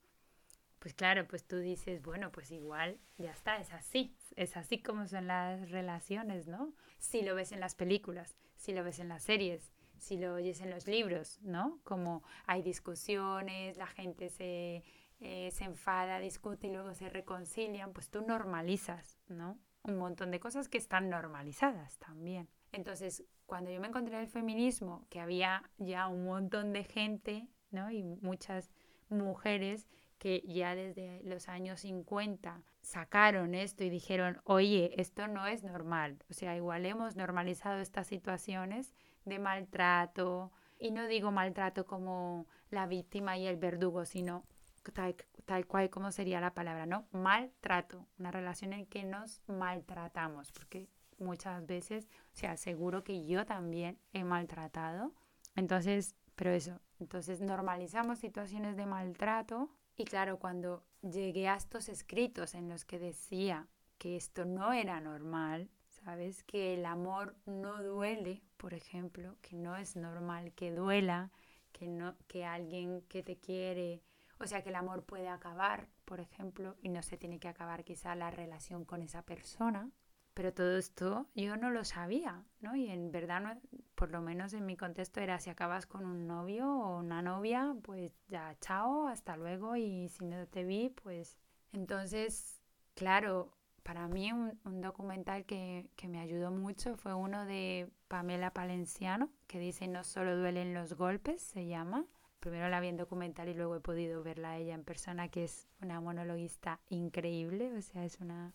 [0.78, 5.06] Pues claro, pues tú dices, bueno, pues igual ya está, es así, es así como
[5.06, 6.72] son las relaciones, ¿no?
[6.98, 10.61] Si lo ves en las películas, si lo ves en las series, si lo oyes
[10.61, 11.80] en los libros, ¿no?
[11.82, 14.85] Como hay discusiones, la gente se,
[15.20, 19.59] eh, se enfada, discute y luego se reconcilian, pues tú normalizas, ¿no?
[19.83, 22.48] Un montón de cosas que están normalizadas también.
[22.72, 27.90] Entonces, cuando yo me encontré el feminismo, que había ya un montón de gente, ¿no?
[27.90, 28.70] Y muchas
[29.09, 35.62] mujeres que ya desde los años 50 sacaron esto y dijeron, oye, esto no es
[35.62, 36.18] normal.
[36.31, 40.52] O sea, igual hemos normalizado estas situaciones de maltrato.
[40.79, 44.44] Y no digo maltrato como la víctima y el verdugo, sino
[44.92, 47.07] tal, tal cual como sería la palabra, ¿no?
[47.12, 53.46] Maltrato, una relación en que nos maltratamos, porque muchas veces, o sea, seguro que yo
[53.46, 55.12] también he maltratado.
[55.55, 62.55] Entonces, pero eso, entonces normalizamos situaciones de maltrato y claro, cuando llegué a estos escritos
[62.55, 63.66] en los que decía
[63.99, 66.42] que esto no era normal, ¿sabes?
[66.44, 71.31] Que el amor no duele, por ejemplo, que no es normal que duela,
[71.72, 74.03] que, no, que alguien que te quiere,
[74.38, 77.85] o sea, que el amor puede acabar, por ejemplo, y no se tiene que acabar
[77.85, 79.90] quizá la relación con esa persona,
[80.35, 82.77] pero todo esto yo no lo sabía, ¿no?
[82.77, 83.59] Y en verdad,
[83.94, 87.75] por lo menos en mi contexto era si acabas con un novio o una novia,
[87.83, 91.38] pues ya, chao, hasta luego, y si no te vi, pues...
[91.72, 92.61] Entonces,
[92.94, 99.31] claro, para mí un, documental que, que, me ayudó mucho fue uno de Pamela Palenciano,
[99.46, 102.05] que dice No solo duelen los golpes, se llama.
[102.40, 105.44] Primero la vi en documental y luego he podido verla a ella en persona, que
[105.44, 108.55] es una monologuista increíble, o sea, es una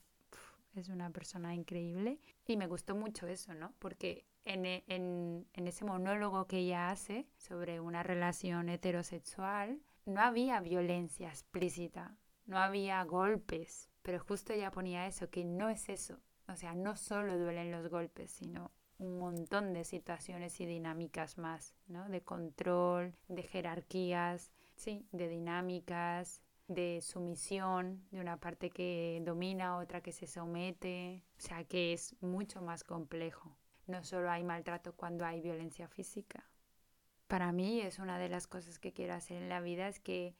[0.75, 3.73] es una persona increíble y me gustó mucho eso, ¿no?
[3.79, 10.21] Porque en, e, en, en, ese monólogo que ella hace sobre una relación heterosexual, no
[10.21, 12.15] había violencia explícita,
[12.45, 16.19] no había golpes, pero justo ella ponía eso, que no es eso.
[16.47, 21.73] O sea, no solo duelen los golpes, sino un montón de situaciones y dinámicas más,
[21.87, 22.07] ¿no?
[22.07, 30.01] De control, de jerarquías, sí, de dinámicas, de sumisión, de una parte que domina, otra
[30.01, 33.57] que se somete, o sea que es mucho más complejo.
[33.87, 36.47] No solo hay maltrato cuando hay violencia física.
[37.27, 40.35] Para mí es una de las cosas que quiero hacer en la vida, es que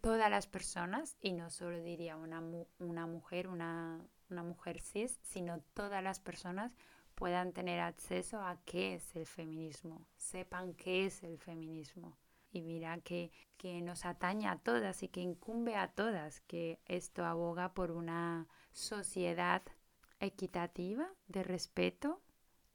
[0.00, 2.40] todas las personas, y no solo diría una,
[2.78, 6.72] una mujer, una, una mujer cis, sino todas las personas
[7.16, 12.16] puedan tener acceso a qué es el feminismo, sepan qué es el feminismo.
[12.52, 17.24] Y mira que, que nos atañe a todas y que incumbe a todas, que esto
[17.24, 19.62] aboga por una sociedad
[20.20, 22.22] equitativa, de respeto,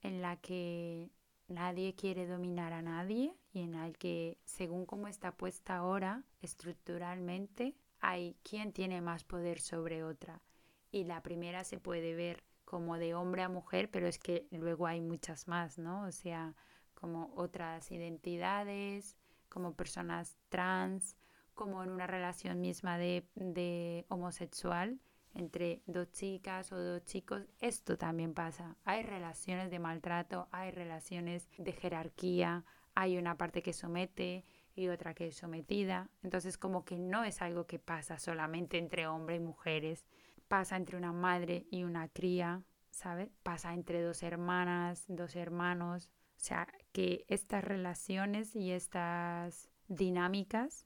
[0.02, 1.10] en la que
[1.48, 7.76] nadie quiere dominar a nadie y en la que, según cómo está puesta ahora, estructuralmente,
[8.00, 10.42] hay quien tiene más poder sobre otra.
[10.90, 14.86] Y la primera se puede ver como de hombre a mujer, pero es que luego
[14.86, 16.04] hay muchas más, ¿no?
[16.06, 16.54] O sea,
[16.94, 19.18] como otras identidades,
[19.50, 21.18] como personas trans,
[21.52, 24.98] como en una relación misma de, de homosexual
[25.34, 28.74] entre dos chicas o dos chicos, esto también pasa.
[28.86, 35.12] Hay relaciones de maltrato, hay relaciones de jerarquía, hay una parte que somete y otra
[35.12, 36.08] que es sometida.
[36.22, 40.06] Entonces como que no es algo que pasa solamente entre hombres y mujeres,
[40.52, 43.30] pasa entre una madre y una cría, ¿sabes?
[43.42, 46.10] Pasa entre dos hermanas, dos hermanos.
[46.36, 50.84] O sea, que estas relaciones y estas dinámicas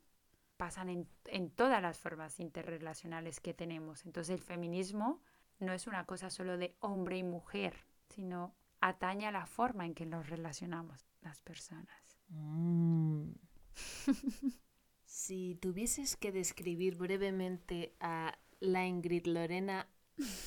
[0.57, 4.07] pasan en, todas las formas interrelacionales que tenemos.
[4.07, 5.21] Entonces el feminismo
[5.59, 7.75] no es una cosa solo de hombre y mujer,
[8.11, 12.21] sino atañe a la forma en que nos relacionamos las personas.
[12.29, 13.33] Mm.
[15.07, 19.89] si tuvieses que describir brevemente a la Ingrid Lorena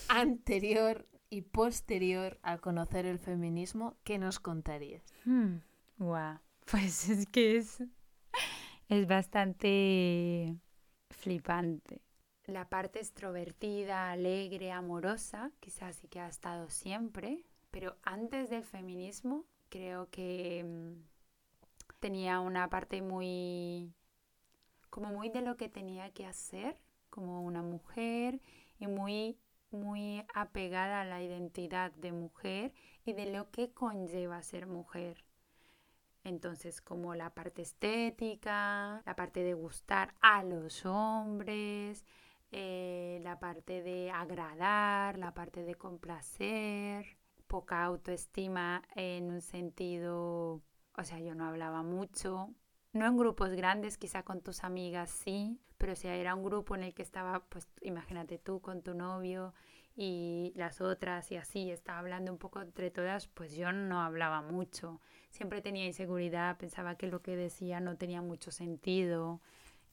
[0.07, 5.03] anterior y posterior a conocer el feminismo, ¿qué nos contarías?
[5.25, 5.57] Hmm.
[6.71, 7.81] Pues es que es
[8.89, 10.57] es bastante
[11.11, 12.01] flipante.
[12.45, 19.45] La parte extrovertida, alegre, amorosa, quizás sí que ha estado siempre, pero antes del feminismo
[19.69, 23.93] creo que mm, tenía una parte muy,
[24.89, 26.75] como muy de lo que tenía que hacer
[27.09, 28.41] como una mujer
[28.79, 29.37] y muy,
[29.71, 32.73] muy apegada a la identidad de mujer
[33.05, 35.23] y de lo que conlleva ser mujer.
[36.23, 42.05] Entonces, como la parte estética, la parte de gustar a los hombres,
[42.51, 47.17] eh, la parte de agradar, la parte de complacer,
[47.47, 50.61] poca autoestima en un sentido,
[50.97, 52.49] o sea, yo no hablaba mucho,
[52.93, 56.83] no en grupos grandes, quizá con tus amigas sí, pero si era un grupo en
[56.83, 59.53] el que estaba, pues imagínate tú con tu novio
[59.95, 64.41] y las otras y así, estaba hablando un poco entre todas, pues yo no hablaba
[64.41, 65.01] mucho.
[65.29, 69.41] Siempre tenía inseguridad, pensaba que lo que decía no tenía mucho sentido,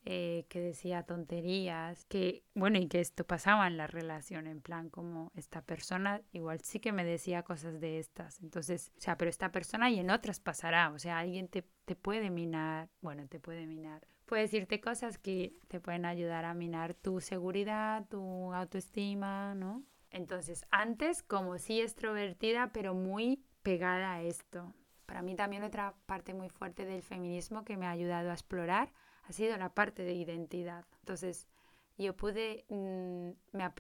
[0.09, 4.89] eh, que decía tonterías, que bueno, y que esto pasaba en la relación, en plan
[4.89, 9.29] como esta persona igual sí que me decía cosas de estas, entonces, o sea, pero
[9.29, 13.41] esta persona y en otras pasará, o sea, alguien te, te puede minar, bueno, te
[13.41, 19.57] puede minar, puede decirte cosas que te pueden ayudar a minar tu seguridad, tu autoestima,
[19.57, 19.83] ¿no?
[20.11, 24.73] Entonces, antes como sí extrovertida, pero muy pegada a esto,
[25.05, 28.93] para mí también otra parte muy fuerte del feminismo que me ha ayudado a explorar
[29.29, 30.85] ha sido la parte de identidad.
[31.01, 31.47] Entonces,
[31.99, 33.73] yo pude, mm, me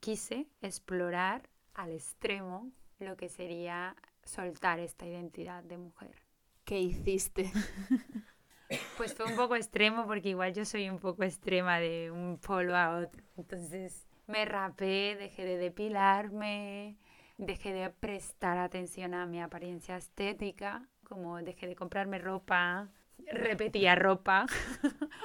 [0.00, 6.22] quise explorar al extremo lo que sería soltar esta identidad de mujer.
[6.64, 7.50] ¿Qué hiciste?
[8.96, 12.76] pues fue un poco extremo porque igual yo soy un poco extrema de un polo
[12.76, 13.22] a otro.
[13.36, 16.98] Entonces me rapé, dejé de depilarme,
[17.38, 22.90] dejé de prestar atención a mi apariencia estética, como dejé de comprarme ropa,
[23.26, 24.46] repetía ropa,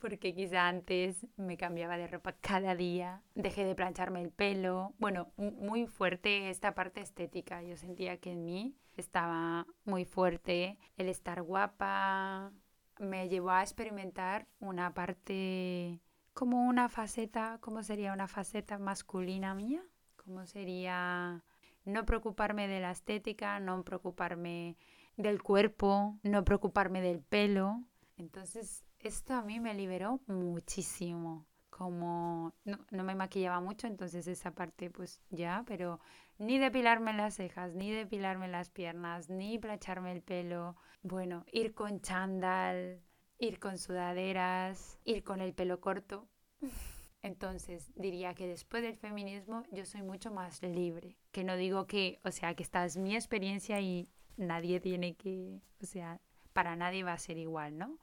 [0.00, 5.32] porque quizá antes me cambiaba de ropa cada día, dejé de plancharme el pelo, bueno,
[5.36, 11.42] muy fuerte esta parte estética, yo sentía que en mí estaba muy fuerte el estar
[11.42, 12.52] guapa,
[12.98, 16.00] me llevó a experimentar una parte
[16.34, 19.82] como una faceta, ¿cómo sería una faceta masculina mía?
[20.28, 21.42] cómo sería
[21.86, 24.76] no preocuparme de la estética, no preocuparme
[25.18, 27.82] del cuerpo, no preocuparme del pelo.
[28.16, 31.46] Entonces, esto a mí me liberó muchísimo.
[31.68, 36.00] Como no, no, me maquillaba mucho, entonces esa parte pues ya, pero
[36.38, 40.76] ni depilarme las cejas, ni depilarme las piernas, ni plancharme el pelo.
[41.02, 43.00] Bueno, ir con chándal,
[43.38, 46.28] ir con sudaderas, ir con el pelo corto.
[47.22, 52.20] Entonces diría que después del feminismo yo soy mucho más libre, que no digo que,
[52.24, 54.08] o sea, que esta es mi experiencia y
[54.38, 56.20] nadie tiene que, o sea,
[56.52, 57.98] para nadie va a ser igual, ¿no?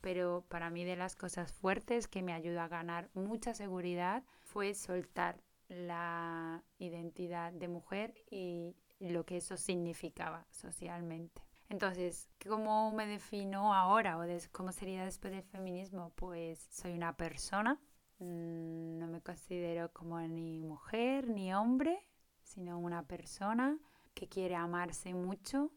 [0.00, 4.74] Pero para mí de las cosas fuertes que me ayudó a ganar mucha seguridad fue
[4.74, 11.42] soltar la identidad de mujer y lo que eso significaba socialmente.
[11.68, 16.12] Entonces, ¿cómo me defino ahora o cómo sería después del feminismo?
[16.14, 17.78] Pues soy una persona,
[18.18, 21.98] mm, no me considero como ni mujer ni hombre,
[22.42, 23.78] sino una persona
[24.14, 25.70] que quiere amarse mucho.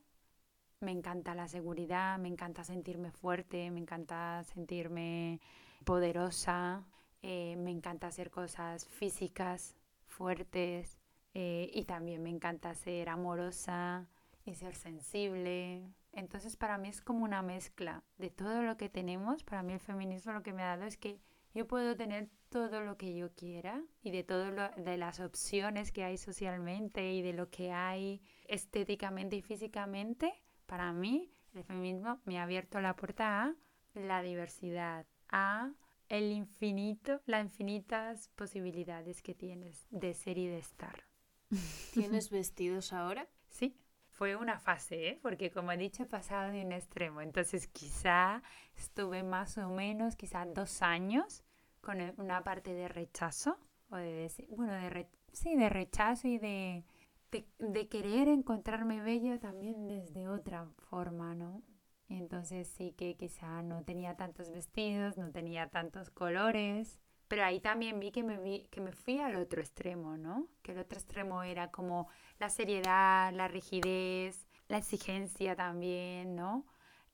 [0.82, 5.39] Me encanta la seguridad, me encanta sentirme fuerte, me encanta sentirme
[5.86, 6.84] poderosa,
[7.21, 9.75] eh, me encanta hacer cosas físicas
[10.05, 10.99] fuertes
[11.34, 14.07] eh, y también me encanta ser amorosa,
[14.45, 15.84] y ser sensible.
[16.13, 19.43] Entonces para mí es como una mezcla de todo lo que tenemos.
[19.43, 21.19] Para mí el feminismo lo que me ha dado es que
[21.53, 25.91] yo puedo tener todo lo que yo quiera y de todo lo, de las opciones
[25.91, 30.34] que hay socialmente y de lo que hay estéticamente y físicamente.
[30.72, 33.53] Para mí el feminismo me ha abierto la puerta a
[33.93, 35.74] la diversidad, a
[36.07, 41.03] el infinito, las infinitas posibilidades que tienes de ser y de estar.
[41.93, 43.28] ¿Tienes vestidos ahora?
[43.49, 43.76] Sí,
[44.11, 45.19] fue una fase, ¿eh?
[45.22, 47.19] porque como he dicho, he pasado de un extremo.
[47.19, 48.41] Entonces quizá
[48.78, 51.43] estuve más o menos, quizá dos años
[51.82, 53.59] con una parte de rechazo,
[53.89, 56.86] o de bueno, de sí, de rechazo y de,
[57.32, 61.63] de, querer encontrarme bella también desde otra forma, ¿no?
[62.09, 66.99] entonces sí que quizá no tenía tantos vestidos, no tenía tantos colores,
[67.32, 70.49] pero ahí también vi que me, vi, que me fui al otro extremo, ¿no?
[70.61, 72.09] Que el otro extremo era como
[72.39, 76.65] la seriedad, la rigidez, la exigencia también, ¿no?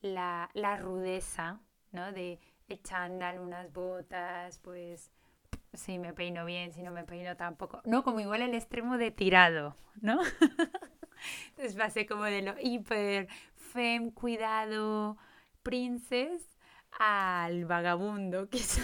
[0.01, 0.49] La,
[0.82, 1.61] rudeza,
[1.91, 2.11] ¿no?
[2.11, 5.11] De el chándal, unas botas, pues
[5.74, 7.82] si me peino bien, si no me peino tampoco.
[7.86, 10.20] No, como igual el extremo de tirado, ¿no?
[11.49, 15.18] Entonces pasé como de lo hiper, fem, cuidado,
[15.63, 16.57] princess,
[16.99, 18.82] al vagabundo, quizá.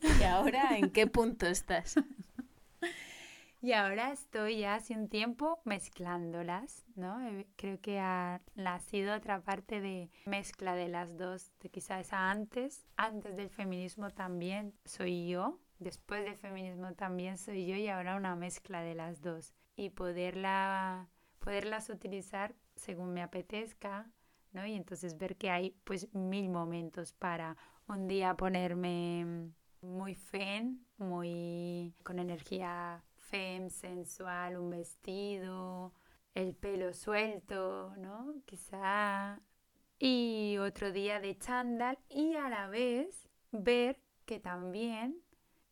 [0.00, 1.96] ¿Y ahora en qué punto estás?
[3.60, 7.20] Y ahora estoy ya hace un tiempo mezclándolas, ¿no?
[7.26, 12.86] Eh, creo que ha nacido otra parte de mezcla de las dos, de quizás antes,
[12.96, 18.36] antes del feminismo también soy yo, después del feminismo también soy yo y ahora una
[18.36, 19.52] mezcla de las dos.
[19.74, 21.08] Y poderla,
[21.40, 24.08] poderlas utilizar según me apetezca,
[24.52, 24.66] ¿no?
[24.66, 27.56] Y entonces ver que hay pues mil momentos para
[27.88, 29.50] un día ponerme
[29.80, 35.92] muy fen, muy con energía fem, sensual, un vestido,
[36.34, 38.34] el pelo suelto, ¿no?
[38.46, 39.40] Quizá.
[39.98, 45.20] Y otro día de chándal y a la vez ver que también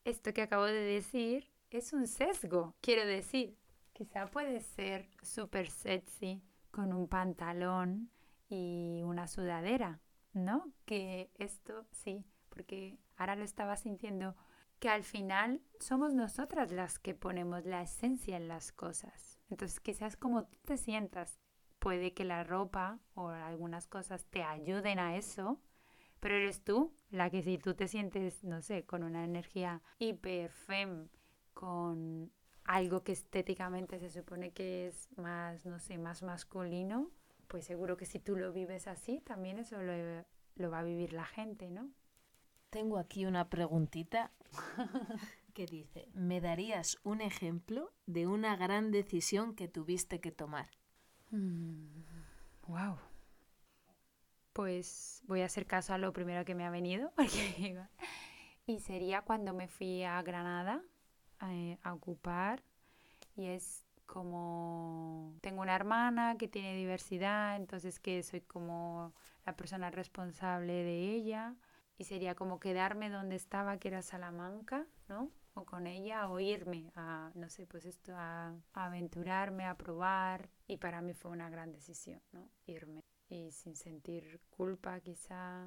[0.04, 3.59] esto que acabo de decir es un sesgo, quiero decir.
[3.92, 8.11] Quizá puede ser súper sexy con un pantalón
[8.48, 10.00] y una sudadera,
[10.34, 10.70] ¿no?
[10.84, 14.36] Que esto sí, porque ahora lo estaba sintiendo
[14.78, 19.38] que al final somos nosotras las que ponemos la esencia en las cosas.
[19.48, 21.38] Entonces, quizás como tú te sientas,
[21.78, 25.60] puede que la ropa o algunas cosas te ayuden a eso,
[26.20, 30.50] pero eres tú la que si tú te sientes, no sé, con una energía hiper
[30.50, 31.08] fem,
[31.54, 32.32] con
[32.64, 37.10] algo que estéticamente se supone que es más, no sé, más masculino,
[37.46, 40.24] pues seguro que si tú lo vives así, también eso lo,
[40.56, 41.90] lo va a vivir la gente, ¿no?
[42.76, 44.32] Tengo aquí una preguntita
[45.54, 50.68] que dice, ¿me darías un ejemplo de una gran decisión que tuviste que tomar?
[51.30, 51.38] wow.
[52.68, 52.98] Mm,
[54.52, 57.14] pues voy a hacer caso a lo primero que me ha venido.
[58.66, 60.82] y sería cuando me fui a Granada
[61.48, 62.62] eh, a ocupar.
[63.36, 69.14] Y es como tengo una hermana que tiene diversidad, entonces que soy como
[69.46, 71.56] la persona responsable de ella
[71.99, 75.30] y sería como quedarme donde estaba, que era Salamanca, ¿no?
[75.55, 80.51] O con ella, o irme a, no sé, pues esto, a, aventurarme, a probar.
[80.66, 82.49] Y para mí fue una gran decisión, ¿no?
[82.66, 83.03] Irme.
[83.28, 85.66] Y sin sentir culpa, quizá.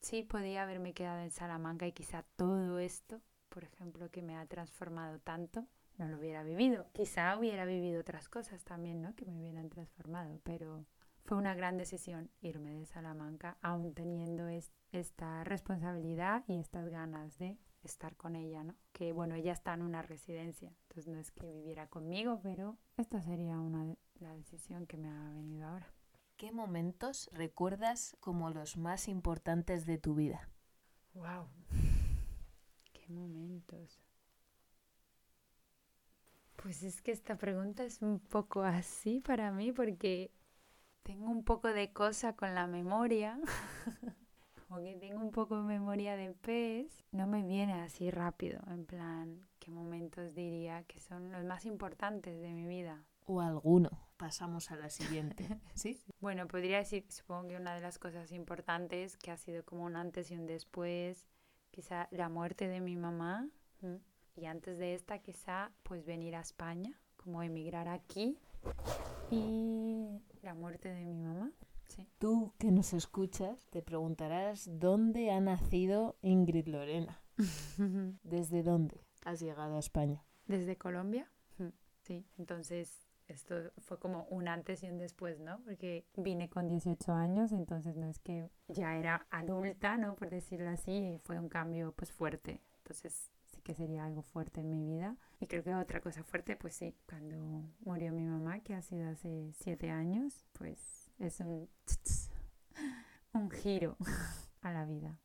[0.00, 4.44] Sí, podía haberme quedado en Salamanca y quizá todo esto, por ejemplo, que me ha
[4.46, 6.88] transformado tanto, no lo hubiera vivido.
[6.92, 9.14] Quizá hubiera vivido otras cosas también, ¿no?
[9.14, 10.84] Que me hubieran transformado, pero
[11.24, 14.46] fue una gran decisión irme de Salamanca, aún teniendo
[14.92, 18.74] esta responsabilidad y estas ganas de estar con ella, ¿no?
[18.92, 23.20] Que bueno, ella está en una residencia, entonces no es que viviera conmigo, pero esta
[23.20, 25.92] sería una la decisión que me ha venido ahora.
[26.36, 30.48] ¿Qué momentos recuerdas como los más importantes de tu vida?
[31.14, 31.48] Wow.
[32.92, 34.00] ¿Qué momentos?
[36.56, 40.32] Pues es que esta pregunta es un poco así para mí porque
[41.04, 43.38] tengo un poco de cosa con la memoria,
[44.68, 48.84] como que tengo un poco de memoria de pez, no me viene así rápido, en
[48.84, 53.04] plan, qué momentos diría que son los más importantes de mi vida.
[53.26, 53.90] O alguno.
[54.16, 55.46] Pasamos a la siguiente.
[55.74, 56.00] ¿Sí?
[56.20, 59.96] Bueno, podría decir, supongo que una de las cosas importantes que ha sido como un
[59.96, 61.26] antes y un después,
[61.70, 63.48] quizá la muerte de mi mamá.
[64.36, 68.38] Y antes de esta, quizá, pues venir a España, como emigrar aquí.
[69.30, 71.52] Y la muerte de mi mamá.
[71.88, 72.08] Sí.
[72.18, 77.20] Tú que nos escuchas, te preguntarás dónde ha nacido Ingrid Lorena.
[78.22, 80.24] ¿Desde dónde has llegado a España?
[80.46, 81.30] Desde Colombia.
[82.02, 85.62] Sí, entonces esto fue como un antes y un después, ¿no?
[85.64, 90.14] Porque vine con 18 años, entonces no es que ya era adulta, ¿no?
[90.14, 92.60] Por decirlo así, y fue un cambio pues fuerte.
[92.78, 93.30] Entonces
[93.64, 95.16] que sería algo fuerte en mi vida.
[95.40, 99.08] Y creo que otra cosa fuerte, pues sí, cuando murió mi mamá, que ha sido
[99.08, 101.68] hace siete años, pues es un,
[103.32, 103.96] un giro
[104.62, 105.18] a la vida.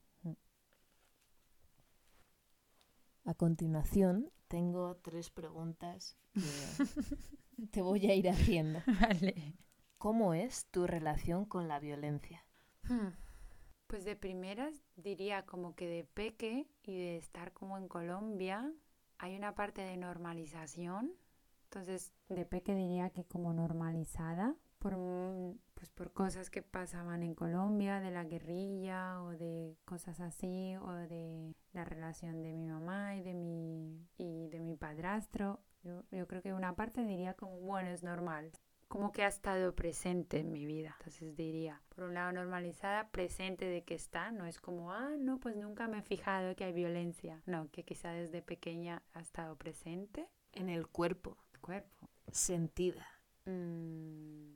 [3.25, 6.39] A continuación, tengo tres preguntas que
[7.71, 8.81] te voy a ir haciendo.
[8.99, 9.55] Vale.
[9.99, 12.43] ¿Cómo es tu relación con la violencia?
[12.87, 13.09] Hmm.
[13.89, 18.71] Pues de primeras diría como que de peque y de estar como en Colombia
[19.17, 21.15] hay una parte de normalización.
[21.63, 27.33] Entonces de peque diría que como normalizada por, mm, pues por cosas que pasaban en
[27.33, 33.15] Colombia, de la guerrilla o de cosas así, o de la relación de mi mamá
[33.15, 35.61] y de mi, y de mi padrastro.
[35.81, 38.51] Yo, yo creo que una parte diría como, bueno, es normal
[38.89, 40.95] como que ha estado presente en mi vida.
[40.99, 45.39] Entonces diría, por un lado normalizada, presente de que está, no es como, ah, no,
[45.39, 47.41] pues nunca me he fijado que hay violencia.
[47.45, 50.27] No, que quizá desde pequeña ha estado presente.
[50.53, 52.09] En el cuerpo, El cuerpo.
[52.31, 53.07] sentida.
[53.45, 54.53] Mm,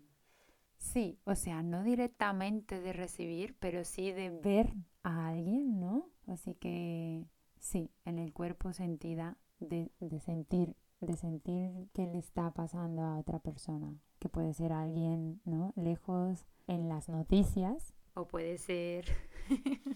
[0.78, 4.74] sí, o sea, no directamente de recibir, pero sí de ver
[5.04, 6.10] a alguien, ¿no?
[6.28, 7.26] Así que
[7.60, 13.18] sí, en el cuerpo sentida, de, de sentir, de sentir qué le está pasando a
[13.20, 13.94] otra persona,
[14.24, 15.74] que puede ser alguien, ¿no?
[15.76, 17.94] Lejos en las noticias.
[18.14, 19.04] O puede ser...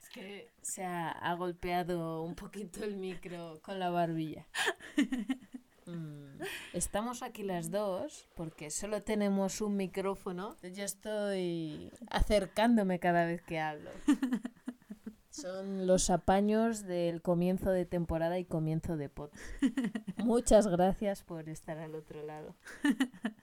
[0.00, 4.48] Es que se ha, ha golpeado un poquito el micro con la barbilla.
[5.86, 6.42] Mm,
[6.74, 10.54] Estamos aquí las dos porque solo tenemos un micrófono.
[10.62, 13.90] Yo estoy acercándome cada vez que hablo.
[15.40, 19.30] Son los apaños del comienzo de temporada y comienzo de pod.
[20.18, 22.54] Muchas gracias por estar al otro lado.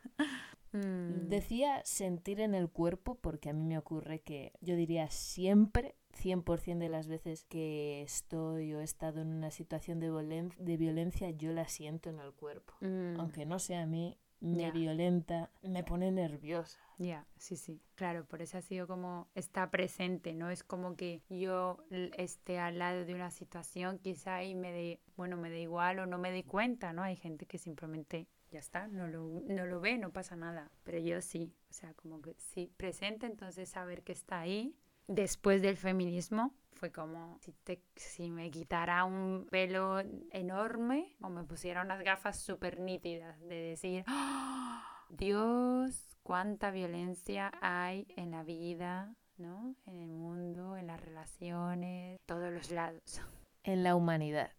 [0.71, 5.95] Mm, Decía sentir en el cuerpo porque a mí me ocurre que yo diría siempre,
[6.21, 10.75] 100% de las veces que estoy o he estado en una situación de, violen- de
[10.75, 12.73] violencia, yo la siento en el cuerpo.
[12.81, 14.71] mm, Aunque no sea a mí, me Ya.
[14.71, 16.79] violenta, me pone nerviosa.
[16.97, 17.81] Ya, sí, sí.
[17.95, 21.83] Claro, por eso ha sido como está presente, no es como que yo
[22.17, 26.05] esté al lado de una situación quizá y me dé, bueno, me da igual o
[26.05, 27.03] no me dé cuenta, ¿no?
[27.03, 30.99] Hay gente que simplemente ya está, no lo, no lo ve, no pasa nada, pero
[30.99, 34.75] yo sí, o sea, como que sí, presente, entonces saber que está ahí.
[35.07, 39.99] Después del feminismo fue como si, te, si me quitara un pelo
[40.31, 45.05] enorme o me pusiera unas gafas súper nítidas de decir, "¡Ah!
[45.09, 49.75] Dios, cuánta violencia hay en la vida, ¿no?
[49.85, 53.21] En el mundo, en las relaciones, todos los lados.
[53.63, 54.51] En la humanidad.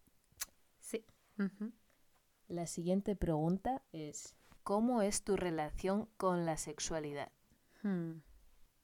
[0.78, 1.04] Sí.
[2.48, 7.30] La siguiente pregunta es, ¿cómo es tu relación con la sexualidad?
[7.82, 8.20] Hmm.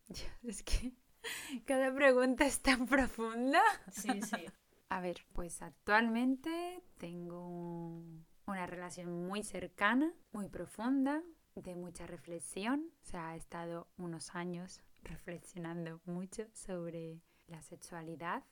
[0.43, 0.93] Es que
[1.67, 3.61] cada pregunta es tan profunda.
[3.91, 4.47] Sí, sí.
[4.89, 11.23] A ver, pues actualmente tengo un- una relación muy cercana, muy profunda,
[11.55, 12.91] de mucha reflexión.
[13.03, 18.45] O sea, he estado unos años reflexionando mucho sobre la sexualidad.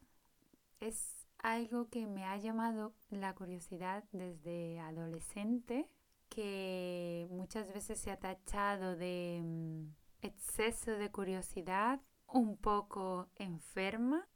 [0.80, 5.88] Es algo que me ha llamado la curiosidad desde adolescente,
[6.28, 9.86] que muchas veces se ha tachado de mm,
[10.22, 12.00] exceso de curiosidad,
[12.32, 14.28] un poco enferma.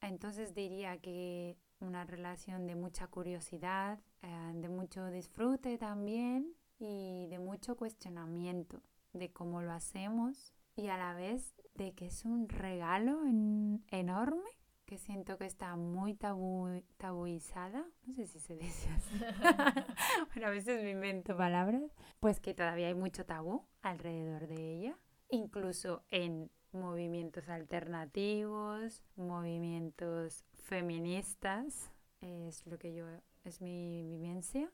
[0.00, 7.38] Entonces diría que una relación de mucha curiosidad, eh, de mucho disfrute también y de
[7.38, 13.24] mucho cuestionamiento de cómo lo hacemos y a la vez de que es un regalo
[13.24, 14.48] en- enorme
[14.86, 19.14] que siento que está muy tabú, tabuizada, no sé si se dice así,
[20.34, 21.82] bueno, a veces me invento palabras,
[22.20, 24.98] pues que todavía hay mucho tabú alrededor de ella,
[25.30, 33.06] incluso en movimientos alternativos, movimientos feministas, es lo que yo,
[33.44, 34.70] es mi vivencia,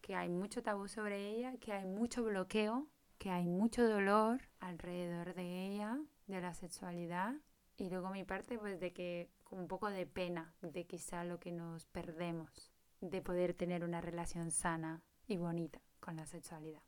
[0.00, 2.88] que hay mucho tabú sobre ella, que hay mucho bloqueo,
[3.18, 7.34] que hay mucho dolor alrededor de ella, de la sexualidad,
[7.76, 11.52] y luego mi parte pues de que un poco de pena de quizá lo que
[11.52, 16.82] nos perdemos de poder tener una relación sana y bonita con la sexualidad.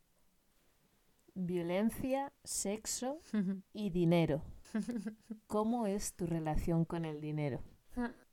[1.36, 3.18] Violencia, sexo
[3.72, 4.42] y dinero.
[5.48, 7.60] ¿Cómo es tu relación con el dinero?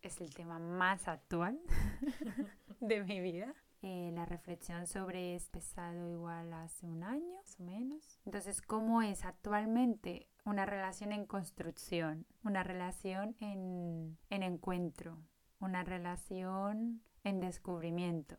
[0.03, 1.59] Es el tema más actual
[2.79, 3.55] de mi vida.
[3.81, 8.19] Eh, la reflexión sobre es pesado igual hace un año, más o menos.
[8.25, 12.27] Entonces, ¿cómo es actualmente una relación en construcción?
[12.43, 15.17] Una relación en, en encuentro,
[15.59, 18.37] una relación en descubrimiento,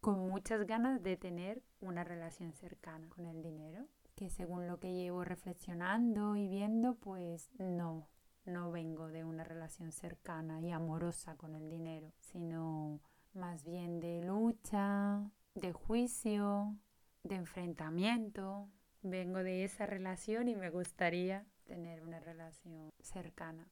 [0.00, 3.86] con muchas ganas de tener una relación cercana con el dinero,
[4.18, 8.08] que según lo que llevo reflexionando y viendo, pues no,
[8.44, 13.00] no vengo de una relación cercana y amorosa con el dinero, sino
[13.32, 16.76] más bien de lucha, de juicio,
[17.22, 18.68] de enfrentamiento.
[19.02, 23.68] Vengo de esa relación y me gustaría tener una relación cercana.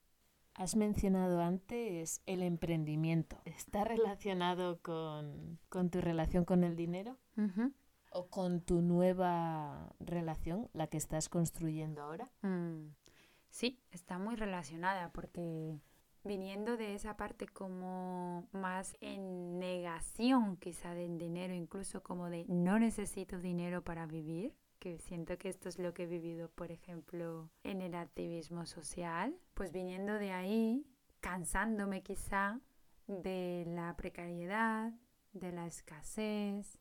[0.55, 3.43] Has mencionado antes el emprendimiento.
[3.47, 5.59] ¿Está relacionado con,
[5.91, 7.19] tu relación con el dinero?
[8.19, 12.31] ¿O con tu nueva relación, la que estás construyendo ahora?
[12.41, 12.95] Mm,
[13.51, 15.79] sí, está muy relacionada porque
[16.25, 22.79] viniendo de esa parte como más en negación quizá del dinero, incluso como de no
[22.79, 27.51] necesito dinero para vivir, que siento que esto es lo que he vivido, por ejemplo,
[27.65, 30.87] en el activismo social, pues viniendo de ahí,
[31.21, 32.61] cansándome quizá
[33.09, 34.95] de la precariedad,
[35.35, 36.79] de la escasez,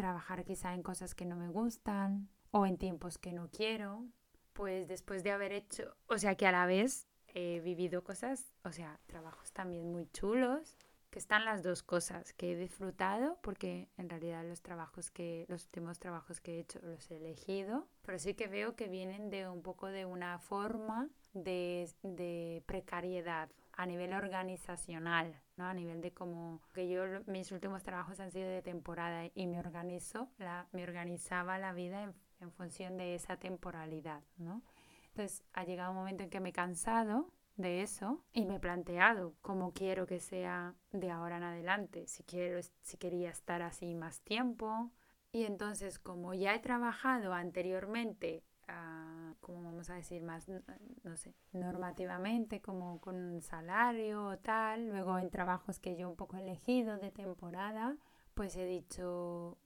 [0.00, 4.06] trabajar quizá en cosas que no me gustan o en tiempos que no quiero,
[4.54, 8.72] pues después de haber hecho, o sea que a la vez he vivido cosas, o
[8.72, 10.78] sea, trabajos también muy chulos,
[11.10, 15.64] que están las dos cosas que he disfrutado, porque en realidad los trabajos que, los
[15.64, 19.48] últimos trabajos que he hecho los he elegido, pero sí que veo que vienen de
[19.50, 23.50] un poco de una forma de, de precariedad
[23.80, 25.64] a nivel organizacional, ¿no?
[25.64, 29.58] A nivel de como que yo mis últimos trabajos han sido de temporada y me
[29.58, 34.62] organizo, la, me organizaba la vida en, función de esa temporalidad, ¿no?
[35.08, 38.60] Entonces ha llegado un momento en que me he cansado de eso y me he
[38.60, 43.94] planteado cómo quiero que sea de ahora en adelante, si quiero si quería estar así
[43.94, 44.90] más tiempo
[45.32, 51.34] y entonces como ya he trabajado anteriormente uh, como vamos a decir más no sé
[51.52, 54.88] normativamente como con un salario o tal.
[54.88, 57.96] Luego en trabajos que yo un poco he elegido de temporada
[58.34, 59.58] pues he dicho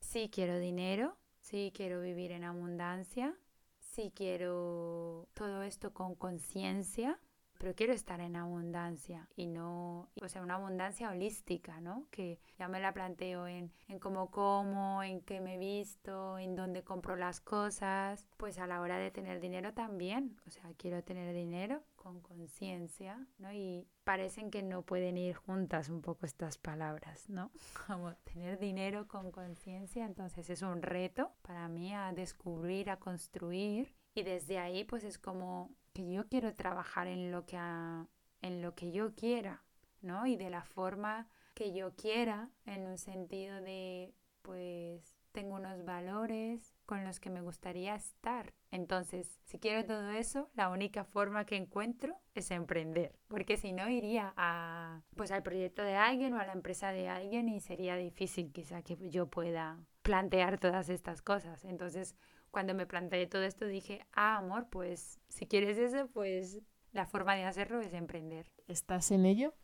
[0.00, 3.34] sí quiero dinero sí quiero vivir en abundancia
[3.78, 7.18] sí quiero todo esto con conciencia
[7.62, 12.08] pero quiero estar en abundancia y no, o sea, una abundancia holística, ¿no?
[12.10, 16.82] Que ya me la planteo en, en cómo como, en qué me visto, en dónde
[16.82, 21.32] compro las cosas, pues a la hora de tener dinero también, o sea, quiero tener
[21.32, 23.52] dinero con conciencia, ¿no?
[23.52, 27.52] Y parecen que no pueden ir juntas un poco estas palabras, ¿no?
[27.86, 33.94] Como tener dinero con conciencia, entonces es un reto para mí a descubrir, a construir
[34.14, 38.74] y desde ahí pues es como que yo quiero trabajar en lo que, en lo
[38.74, 39.62] que yo quiera,
[40.00, 40.26] ¿no?
[40.26, 46.74] Y de la forma que yo quiera, en un sentido de, pues, tengo unos valores
[46.86, 48.52] con los que me gustaría estar.
[48.70, 53.88] Entonces, si quiero todo eso, la única forma que encuentro es emprender, porque si no
[53.88, 57.96] iría a, pues, al proyecto de alguien o a la empresa de alguien y sería
[57.96, 61.64] difícil quizá que yo pueda plantear todas estas cosas.
[61.64, 62.14] Entonces,
[62.52, 66.60] cuando me planteé todo esto dije, ah, amor, pues si quieres eso, pues
[66.92, 68.52] la forma de hacerlo es emprender.
[68.68, 69.54] ¿Estás en ello?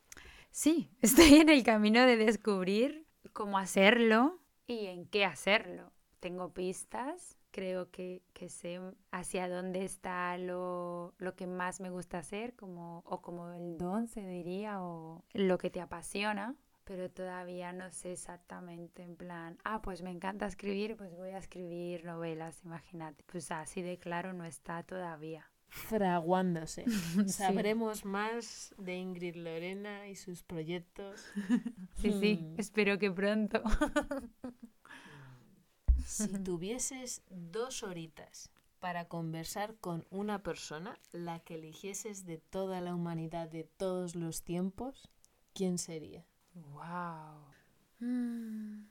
[0.51, 5.93] Sí, estoy en el camino de descubrir cómo hacerlo y en qué hacerlo.
[6.19, 8.81] Tengo pistas, creo que, que sé
[9.13, 14.09] hacia dónde está lo, lo, que más me gusta hacer, como, o como el don
[14.09, 16.57] se diría, o lo que te apasiona
[16.89, 21.39] pero todavía no sé exactamente en plan, ah, pues me encanta escribir, pues voy a
[21.39, 23.23] escribir novelas, imagínate.
[23.31, 25.47] Pues así de claro no está todavía.
[25.69, 26.87] Fraguándose.
[27.29, 31.31] Sabremos más de Ingrid Lorena y sus proyectos.
[32.01, 32.55] sí, sí, hmm.
[32.59, 33.63] espero que pronto.
[36.07, 42.95] si tuvieses dos horitas para conversar con una persona, la que eligieses de toda la
[42.95, 45.11] humanidad de todos los tiempos,
[45.53, 46.25] ¿quién sería?
[46.73, 47.55] Wow.
[48.01, 48.89] Mm.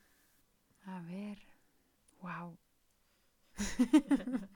[0.86, 1.40] A ver.
[2.22, 2.58] Wow.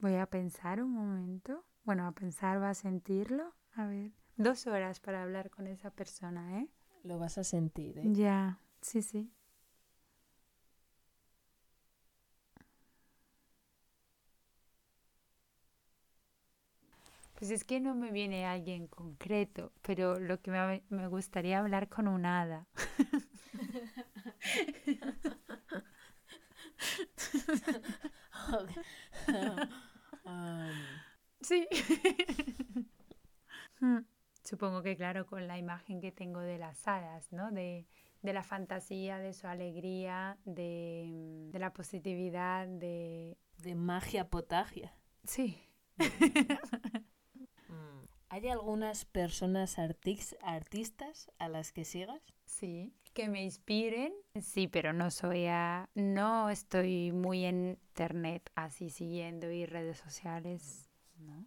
[0.00, 1.64] Voy a pensar un momento.
[1.84, 3.54] Bueno, a pensar va a sentirlo.
[3.74, 4.12] A ver.
[4.36, 6.68] Dos horas para hablar con esa persona, ¿eh?
[7.02, 8.04] Lo vas a sentir, ¿eh?
[8.12, 9.32] Ya, sí, sí.
[17.44, 21.90] Pues es que no me viene alguien concreto, pero lo que me, me gustaría hablar
[21.90, 22.66] con un hada.
[31.42, 31.68] Sí.
[34.42, 37.50] Supongo que claro, con la imagen que tengo de las hadas, ¿no?
[37.50, 37.86] De,
[38.22, 43.36] de la fantasía, de su alegría, de, de la positividad, de...
[43.58, 44.94] De magia potagia.
[45.24, 45.60] Sí.
[47.74, 48.04] Mm.
[48.30, 52.20] ¿Hay algunas personas artis- artistas a las que sigas?
[52.46, 54.12] Sí, que me inspiren.
[54.40, 55.88] Sí, pero no soy a...
[55.94, 61.46] No estoy muy en internet así siguiendo y redes sociales, ¿no?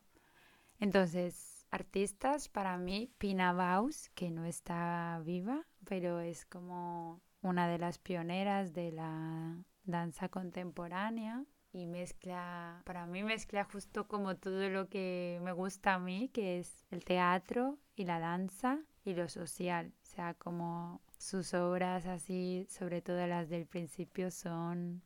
[0.80, 7.80] Entonces, artistas para mí, Pina Bausch, que no está viva, pero es como una de
[7.80, 11.44] las pioneras de la danza contemporánea
[11.78, 16.60] y mezcla, para mí mezcla justo como todo lo que me gusta a mí, que
[16.60, 19.94] es el teatro y la danza y lo social.
[20.02, 25.02] O sea, como sus obras así, sobre todo las del principio, son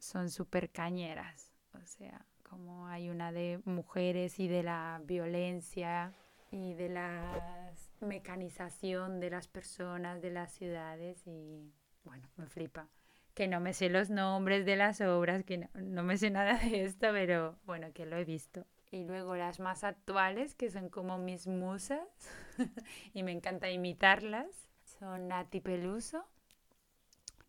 [0.00, 1.52] son súper cañeras.
[1.74, 6.12] O sea, como hay una de mujeres y de la violencia
[6.50, 11.72] y de la mecanización de las personas, de las ciudades y
[12.04, 12.88] bueno, me flipa.
[13.40, 16.58] Que no me sé los nombres de las obras, que no, no me sé nada
[16.58, 18.66] de esto, pero bueno, que lo he visto.
[18.90, 22.06] Y luego las más actuales, que son como mis musas,
[23.14, 26.22] y me encanta imitarlas, son Nati Peluso,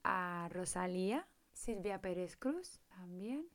[0.05, 3.45] a Rosalía, Silvia Pérez Cruz también.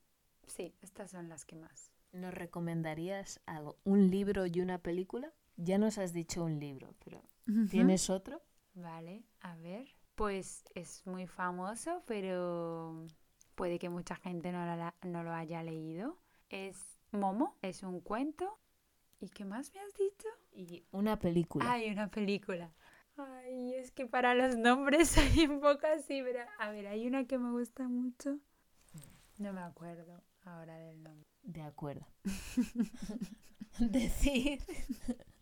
[0.47, 1.91] Sí, estas son las que más.
[2.13, 3.79] ¿Nos recomendarías algo?
[3.85, 5.33] ¿Un libro y una película?
[5.57, 7.23] Ya nos has dicho un libro, pero
[7.71, 8.43] ¿tienes otro?
[8.75, 9.96] Vale, a ver.
[10.17, 13.07] Pues es muy famoso, pero
[13.55, 16.19] puede que mucha gente no, lo haya leído.
[16.49, 18.59] Es Momo, es un cuento.
[19.21, 20.29] ¿Y qué más me has dicho?
[20.53, 21.71] Y una película.
[21.71, 22.73] Hay una película.
[23.19, 25.49] Ay, es que para los nombres hay
[25.95, 28.39] así, pero a ver, hay una que me gusta mucho.
[29.37, 31.29] No me acuerdo ahora del nombre.
[31.43, 32.07] De acuerdo.
[33.79, 34.61] Decir.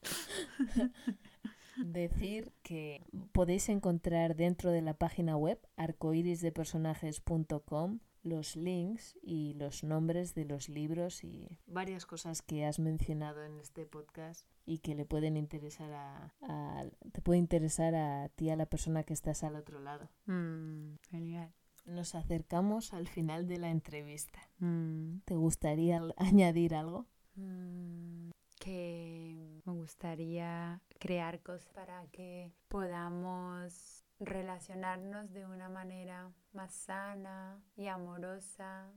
[1.76, 3.02] Decir que
[3.32, 10.70] podéis encontrar dentro de la página web arcoirisdepersonajes.com los links y los nombres de los
[10.70, 15.92] libros y varias cosas que has mencionado en este podcast y que le pueden interesar
[15.92, 20.08] a, a- te puede interesar a ti a la persona que estás al otro lado.
[20.24, 21.52] Mm, genial.
[21.84, 24.38] Nos acercamos al final de la entrevista.
[24.58, 25.18] Mm.
[25.26, 27.04] ¿Te gustaría añadir algo?
[27.34, 28.30] Mm,
[28.64, 37.88] que me gustaría crear cosas para que podamos relacionarnos de una manera más sana y
[37.88, 38.90] amorosa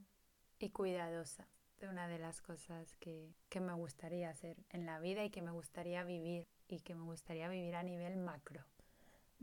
[0.57, 1.49] y cuidadosa.
[1.81, 5.43] De una de las cosas que, que me gustaría hacer en la vida y que
[5.43, 8.63] me gustaría vivir y que me gustaría vivir a nivel macro.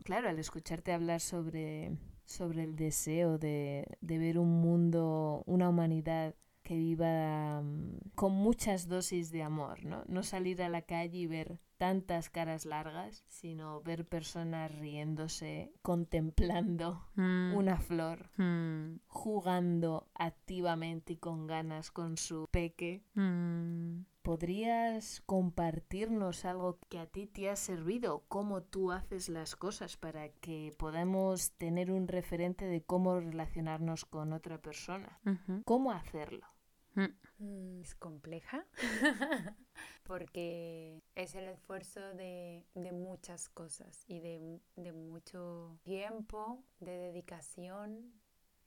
[0.03, 6.35] Claro, al escucharte hablar sobre, sobre el deseo de, de ver un mundo, una humanidad
[6.65, 10.03] que viva mm, con muchas dosis de amor, ¿no?
[10.07, 17.07] No salir a la calle y ver tantas caras largas, sino ver personas riéndose, contemplando
[17.15, 23.03] una flor, Mm, jugando activamente y con ganas con su peque.
[23.13, 24.05] mm.
[24.25, 28.23] ¿Podrías compartirnos algo que a ti te ha servido?
[28.27, 34.33] ¿Cómo tú haces las cosas para que podamos tener un referente de cómo relacionarnos con
[34.33, 35.19] otra persona?
[35.63, 36.47] ¿Cómo hacerlo?
[36.95, 38.65] Mm, Es compleja
[40.03, 48.13] porque es el esfuerzo de, de muchas cosas y de, de mucho tiempo, de dedicación.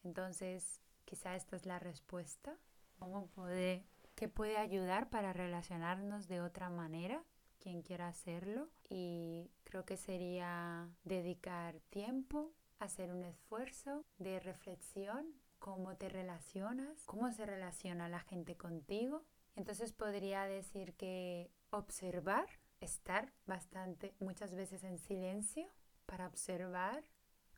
[0.04, 2.56] Entonces, quizá esta es la respuesta.
[2.98, 7.24] ¿Cómo puede, qué puede ayudar para relacionarnos de otra manera?
[7.60, 8.68] Quien quiera hacerlo.
[8.88, 15.26] Y creo que sería dedicar tiempo, hacer un esfuerzo de reflexión
[15.58, 19.24] cómo te relacionas, cómo se relaciona la gente contigo.
[19.56, 22.46] Entonces podría decir que observar,
[22.80, 25.68] estar bastante, muchas veces en silencio
[26.06, 27.04] para observar,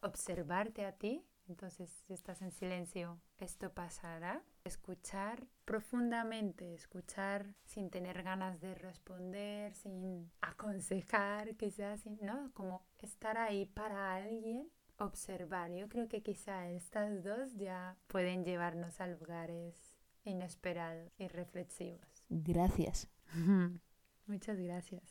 [0.00, 1.24] observarte a ti.
[1.48, 4.42] Entonces, si estás en silencio, esto pasará.
[4.62, 12.52] Escuchar profundamente, escuchar sin tener ganas de responder, sin aconsejar, quizás, sin- ¿no?
[12.54, 14.70] Como estar ahí para alguien
[15.00, 15.72] observar.
[15.72, 22.24] Yo creo que quizá estas dos ya pueden llevarnos a lugares inesperados y reflexivos.
[22.28, 23.08] Gracias.
[24.26, 25.02] Muchas gracias.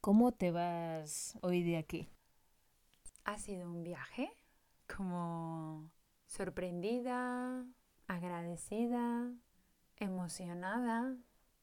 [0.00, 2.08] ¿Cómo te vas hoy de aquí?
[3.24, 4.30] Ha sido un viaje
[4.96, 5.90] como
[6.26, 7.64] sorprendida,
[8.06, 9.32] agradecida,
[9.96, 11.16] emocionada,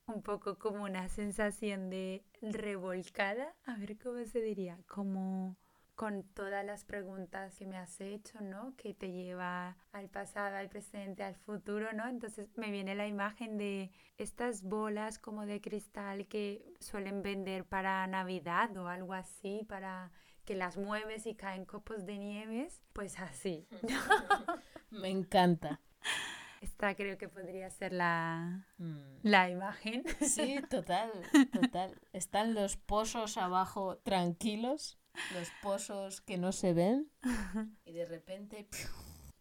[0.07, 5.57] un poco como una sensación de revolcada, a ver cómo se diría, como
[5.97, 8.75] con todas las preguntas que me has hecho, ¿no?
[8.77, 12.07] Que te lleva al pasado, al presente, al futuro, ¿no?
[12.07, 18.05] Entonces me viene la imagen de estas bolas como de cristal que suelen vender para
[18.05, 20.11] Navidad o algo así, para
[20.45, 23.67] que las mueves y caen copos de nieves, pues así.
[24.91, 25.81] me encanta.
[26.61, 29.19] Esta creo que podría ser la, Mm.
[29.23, 30.03] la imagen.
[30.21, 31.11] Sí, total,
[31.51, 31.99] total.
[32.13, 34.99] Están los pozos abajo tranquilos,
[35.33, 37.09] los pozos que no se ven
[37.85, 38.67] y de repente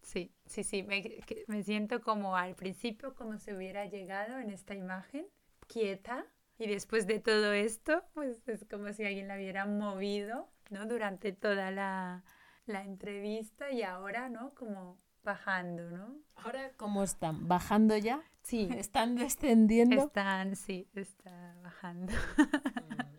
[0.02, 1.02] Sí, sí, sí, me,
[1.48, 5.26] me siento como al principio como si hubiera llegado en esta imagen,
[5.66, 6.24] quieta,
[6.58, 10.86] y después de todo esto, pues es como si alguien la hubiera movido, ¿no?
[10.86, 12.24] Durante toda la,
[12.66, 14.54] la entrevista y ahora, ¿no?
[14.54, 16.20] Como bajando, ¿no?
[16.36, 20.04] ahora cómo están, bajando ya, Sí, están descendiendo.
[20.04, 22.12] están, sí, está bajando.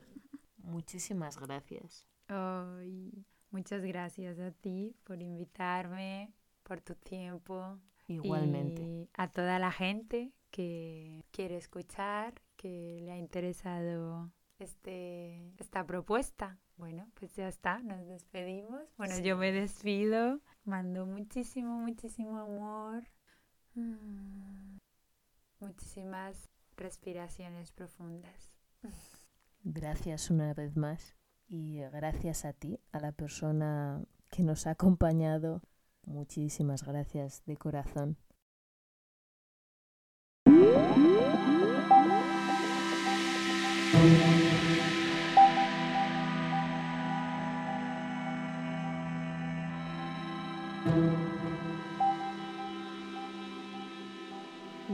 [0.60, 2.06] Muchísimas gracias.
[2.28, 7.80] Ay, muchas gracias a ti por invitarme, por tu tiempo.
[8.08, 8.82] Igualmente.
[8.82, 16.60] Y a toda la gente que quiere escuchar, que le ha interesado este, esta propuesta.
[16.78, 18.82] Bueno, pues ya está, nos despedimos.
[18.98, 23.04] Bueno, yo me despido, mando muchísimo, muchísimo amor.
[23.76, 24.78] Mm,
[25.60, 28.52] Muchísimas respiraciones profundas.
[29.64, 31.16] Gracias una vez más
[31.48, 35.62] y gracias a ti, a la persona que nos ha acompañado.
[36.06, 38.18] Muchísimas gracias de corazón.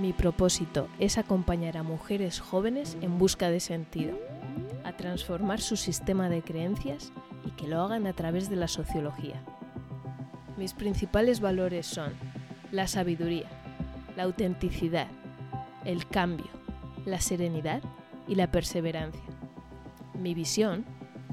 [0.04, 4.20] Mi propósito es acompañar a mujeres jóvenes en busca de sentido,
[4.84, 7.14] a transformar su sistema de creencias
[7.46, 9.42] y que lo hagan a través de la sociología.
[10.58, 12.12] Mis principales valores son
[12.74, 13.48] la sabiduría,
[14.18, 15.08] la autenticidad,
[15.86, 16.52] el cambio,
[17.06, 17.82] la serenidad
[18.28, 19.24] y la perseverancia.
[20.20, 20.84] Mi visión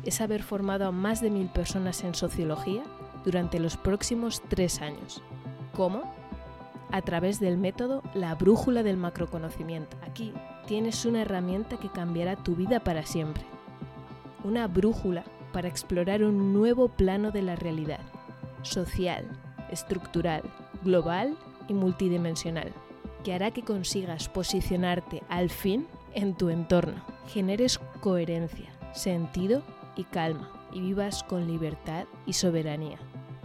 [0.05, 2.85] es haber formado a más de mil personas en sociología
[3.25, 5.25] durante los próximos tres años.
[5.75, 6.20] ¿Cómo?
[6.93, 9.97] A través del método La Brújula del Macroconocimiento.
[10.03, 10.33] Aquí
[10.67, 13.45] tienes una herramienta que cambiará tu vida para siempre.
[14.45, 18.01] Una brújula para explorar un nuevo plano de la realidad,
[18.63, 19.27] social,
[19.71, 20.43] estructural,
[20.83, 21.37] global
[21.69, 22.73] y multidimensional,
[23.25, 29.63] que hará que consigas posicionarte al fin en tu entorno, generes coherencia, sentido
[29.97, 32.99] y calma, y vivas con libertad y soberanía.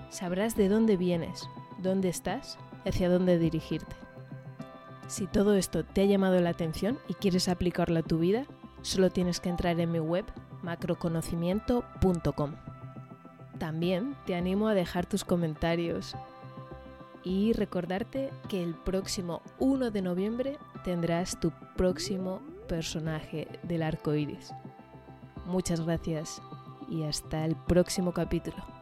[0.10, 1.44] Sabrás de dónde vienes,
[1.80, 3.96] dónde estás hacia dónde dirigirte.
[5.08, 8.46] Si todo esto te ha llamado la atención y quieres aplicarlo a tu vida,
[8.82, 10.26] solo tienes que entrar en mi web
[10.64, 12.56] macroconocimiento.com.
[13.60, 16.16] También te animo a dejar tus comentarios
[17.24, 24.54] y recordarte que el próximo 1 de noviembre tendrás tu próximo personaje del arco iris.
[25.46, 26.42] Muchas gracias
[26.90, 28.75] y hasta el próximo capítulo.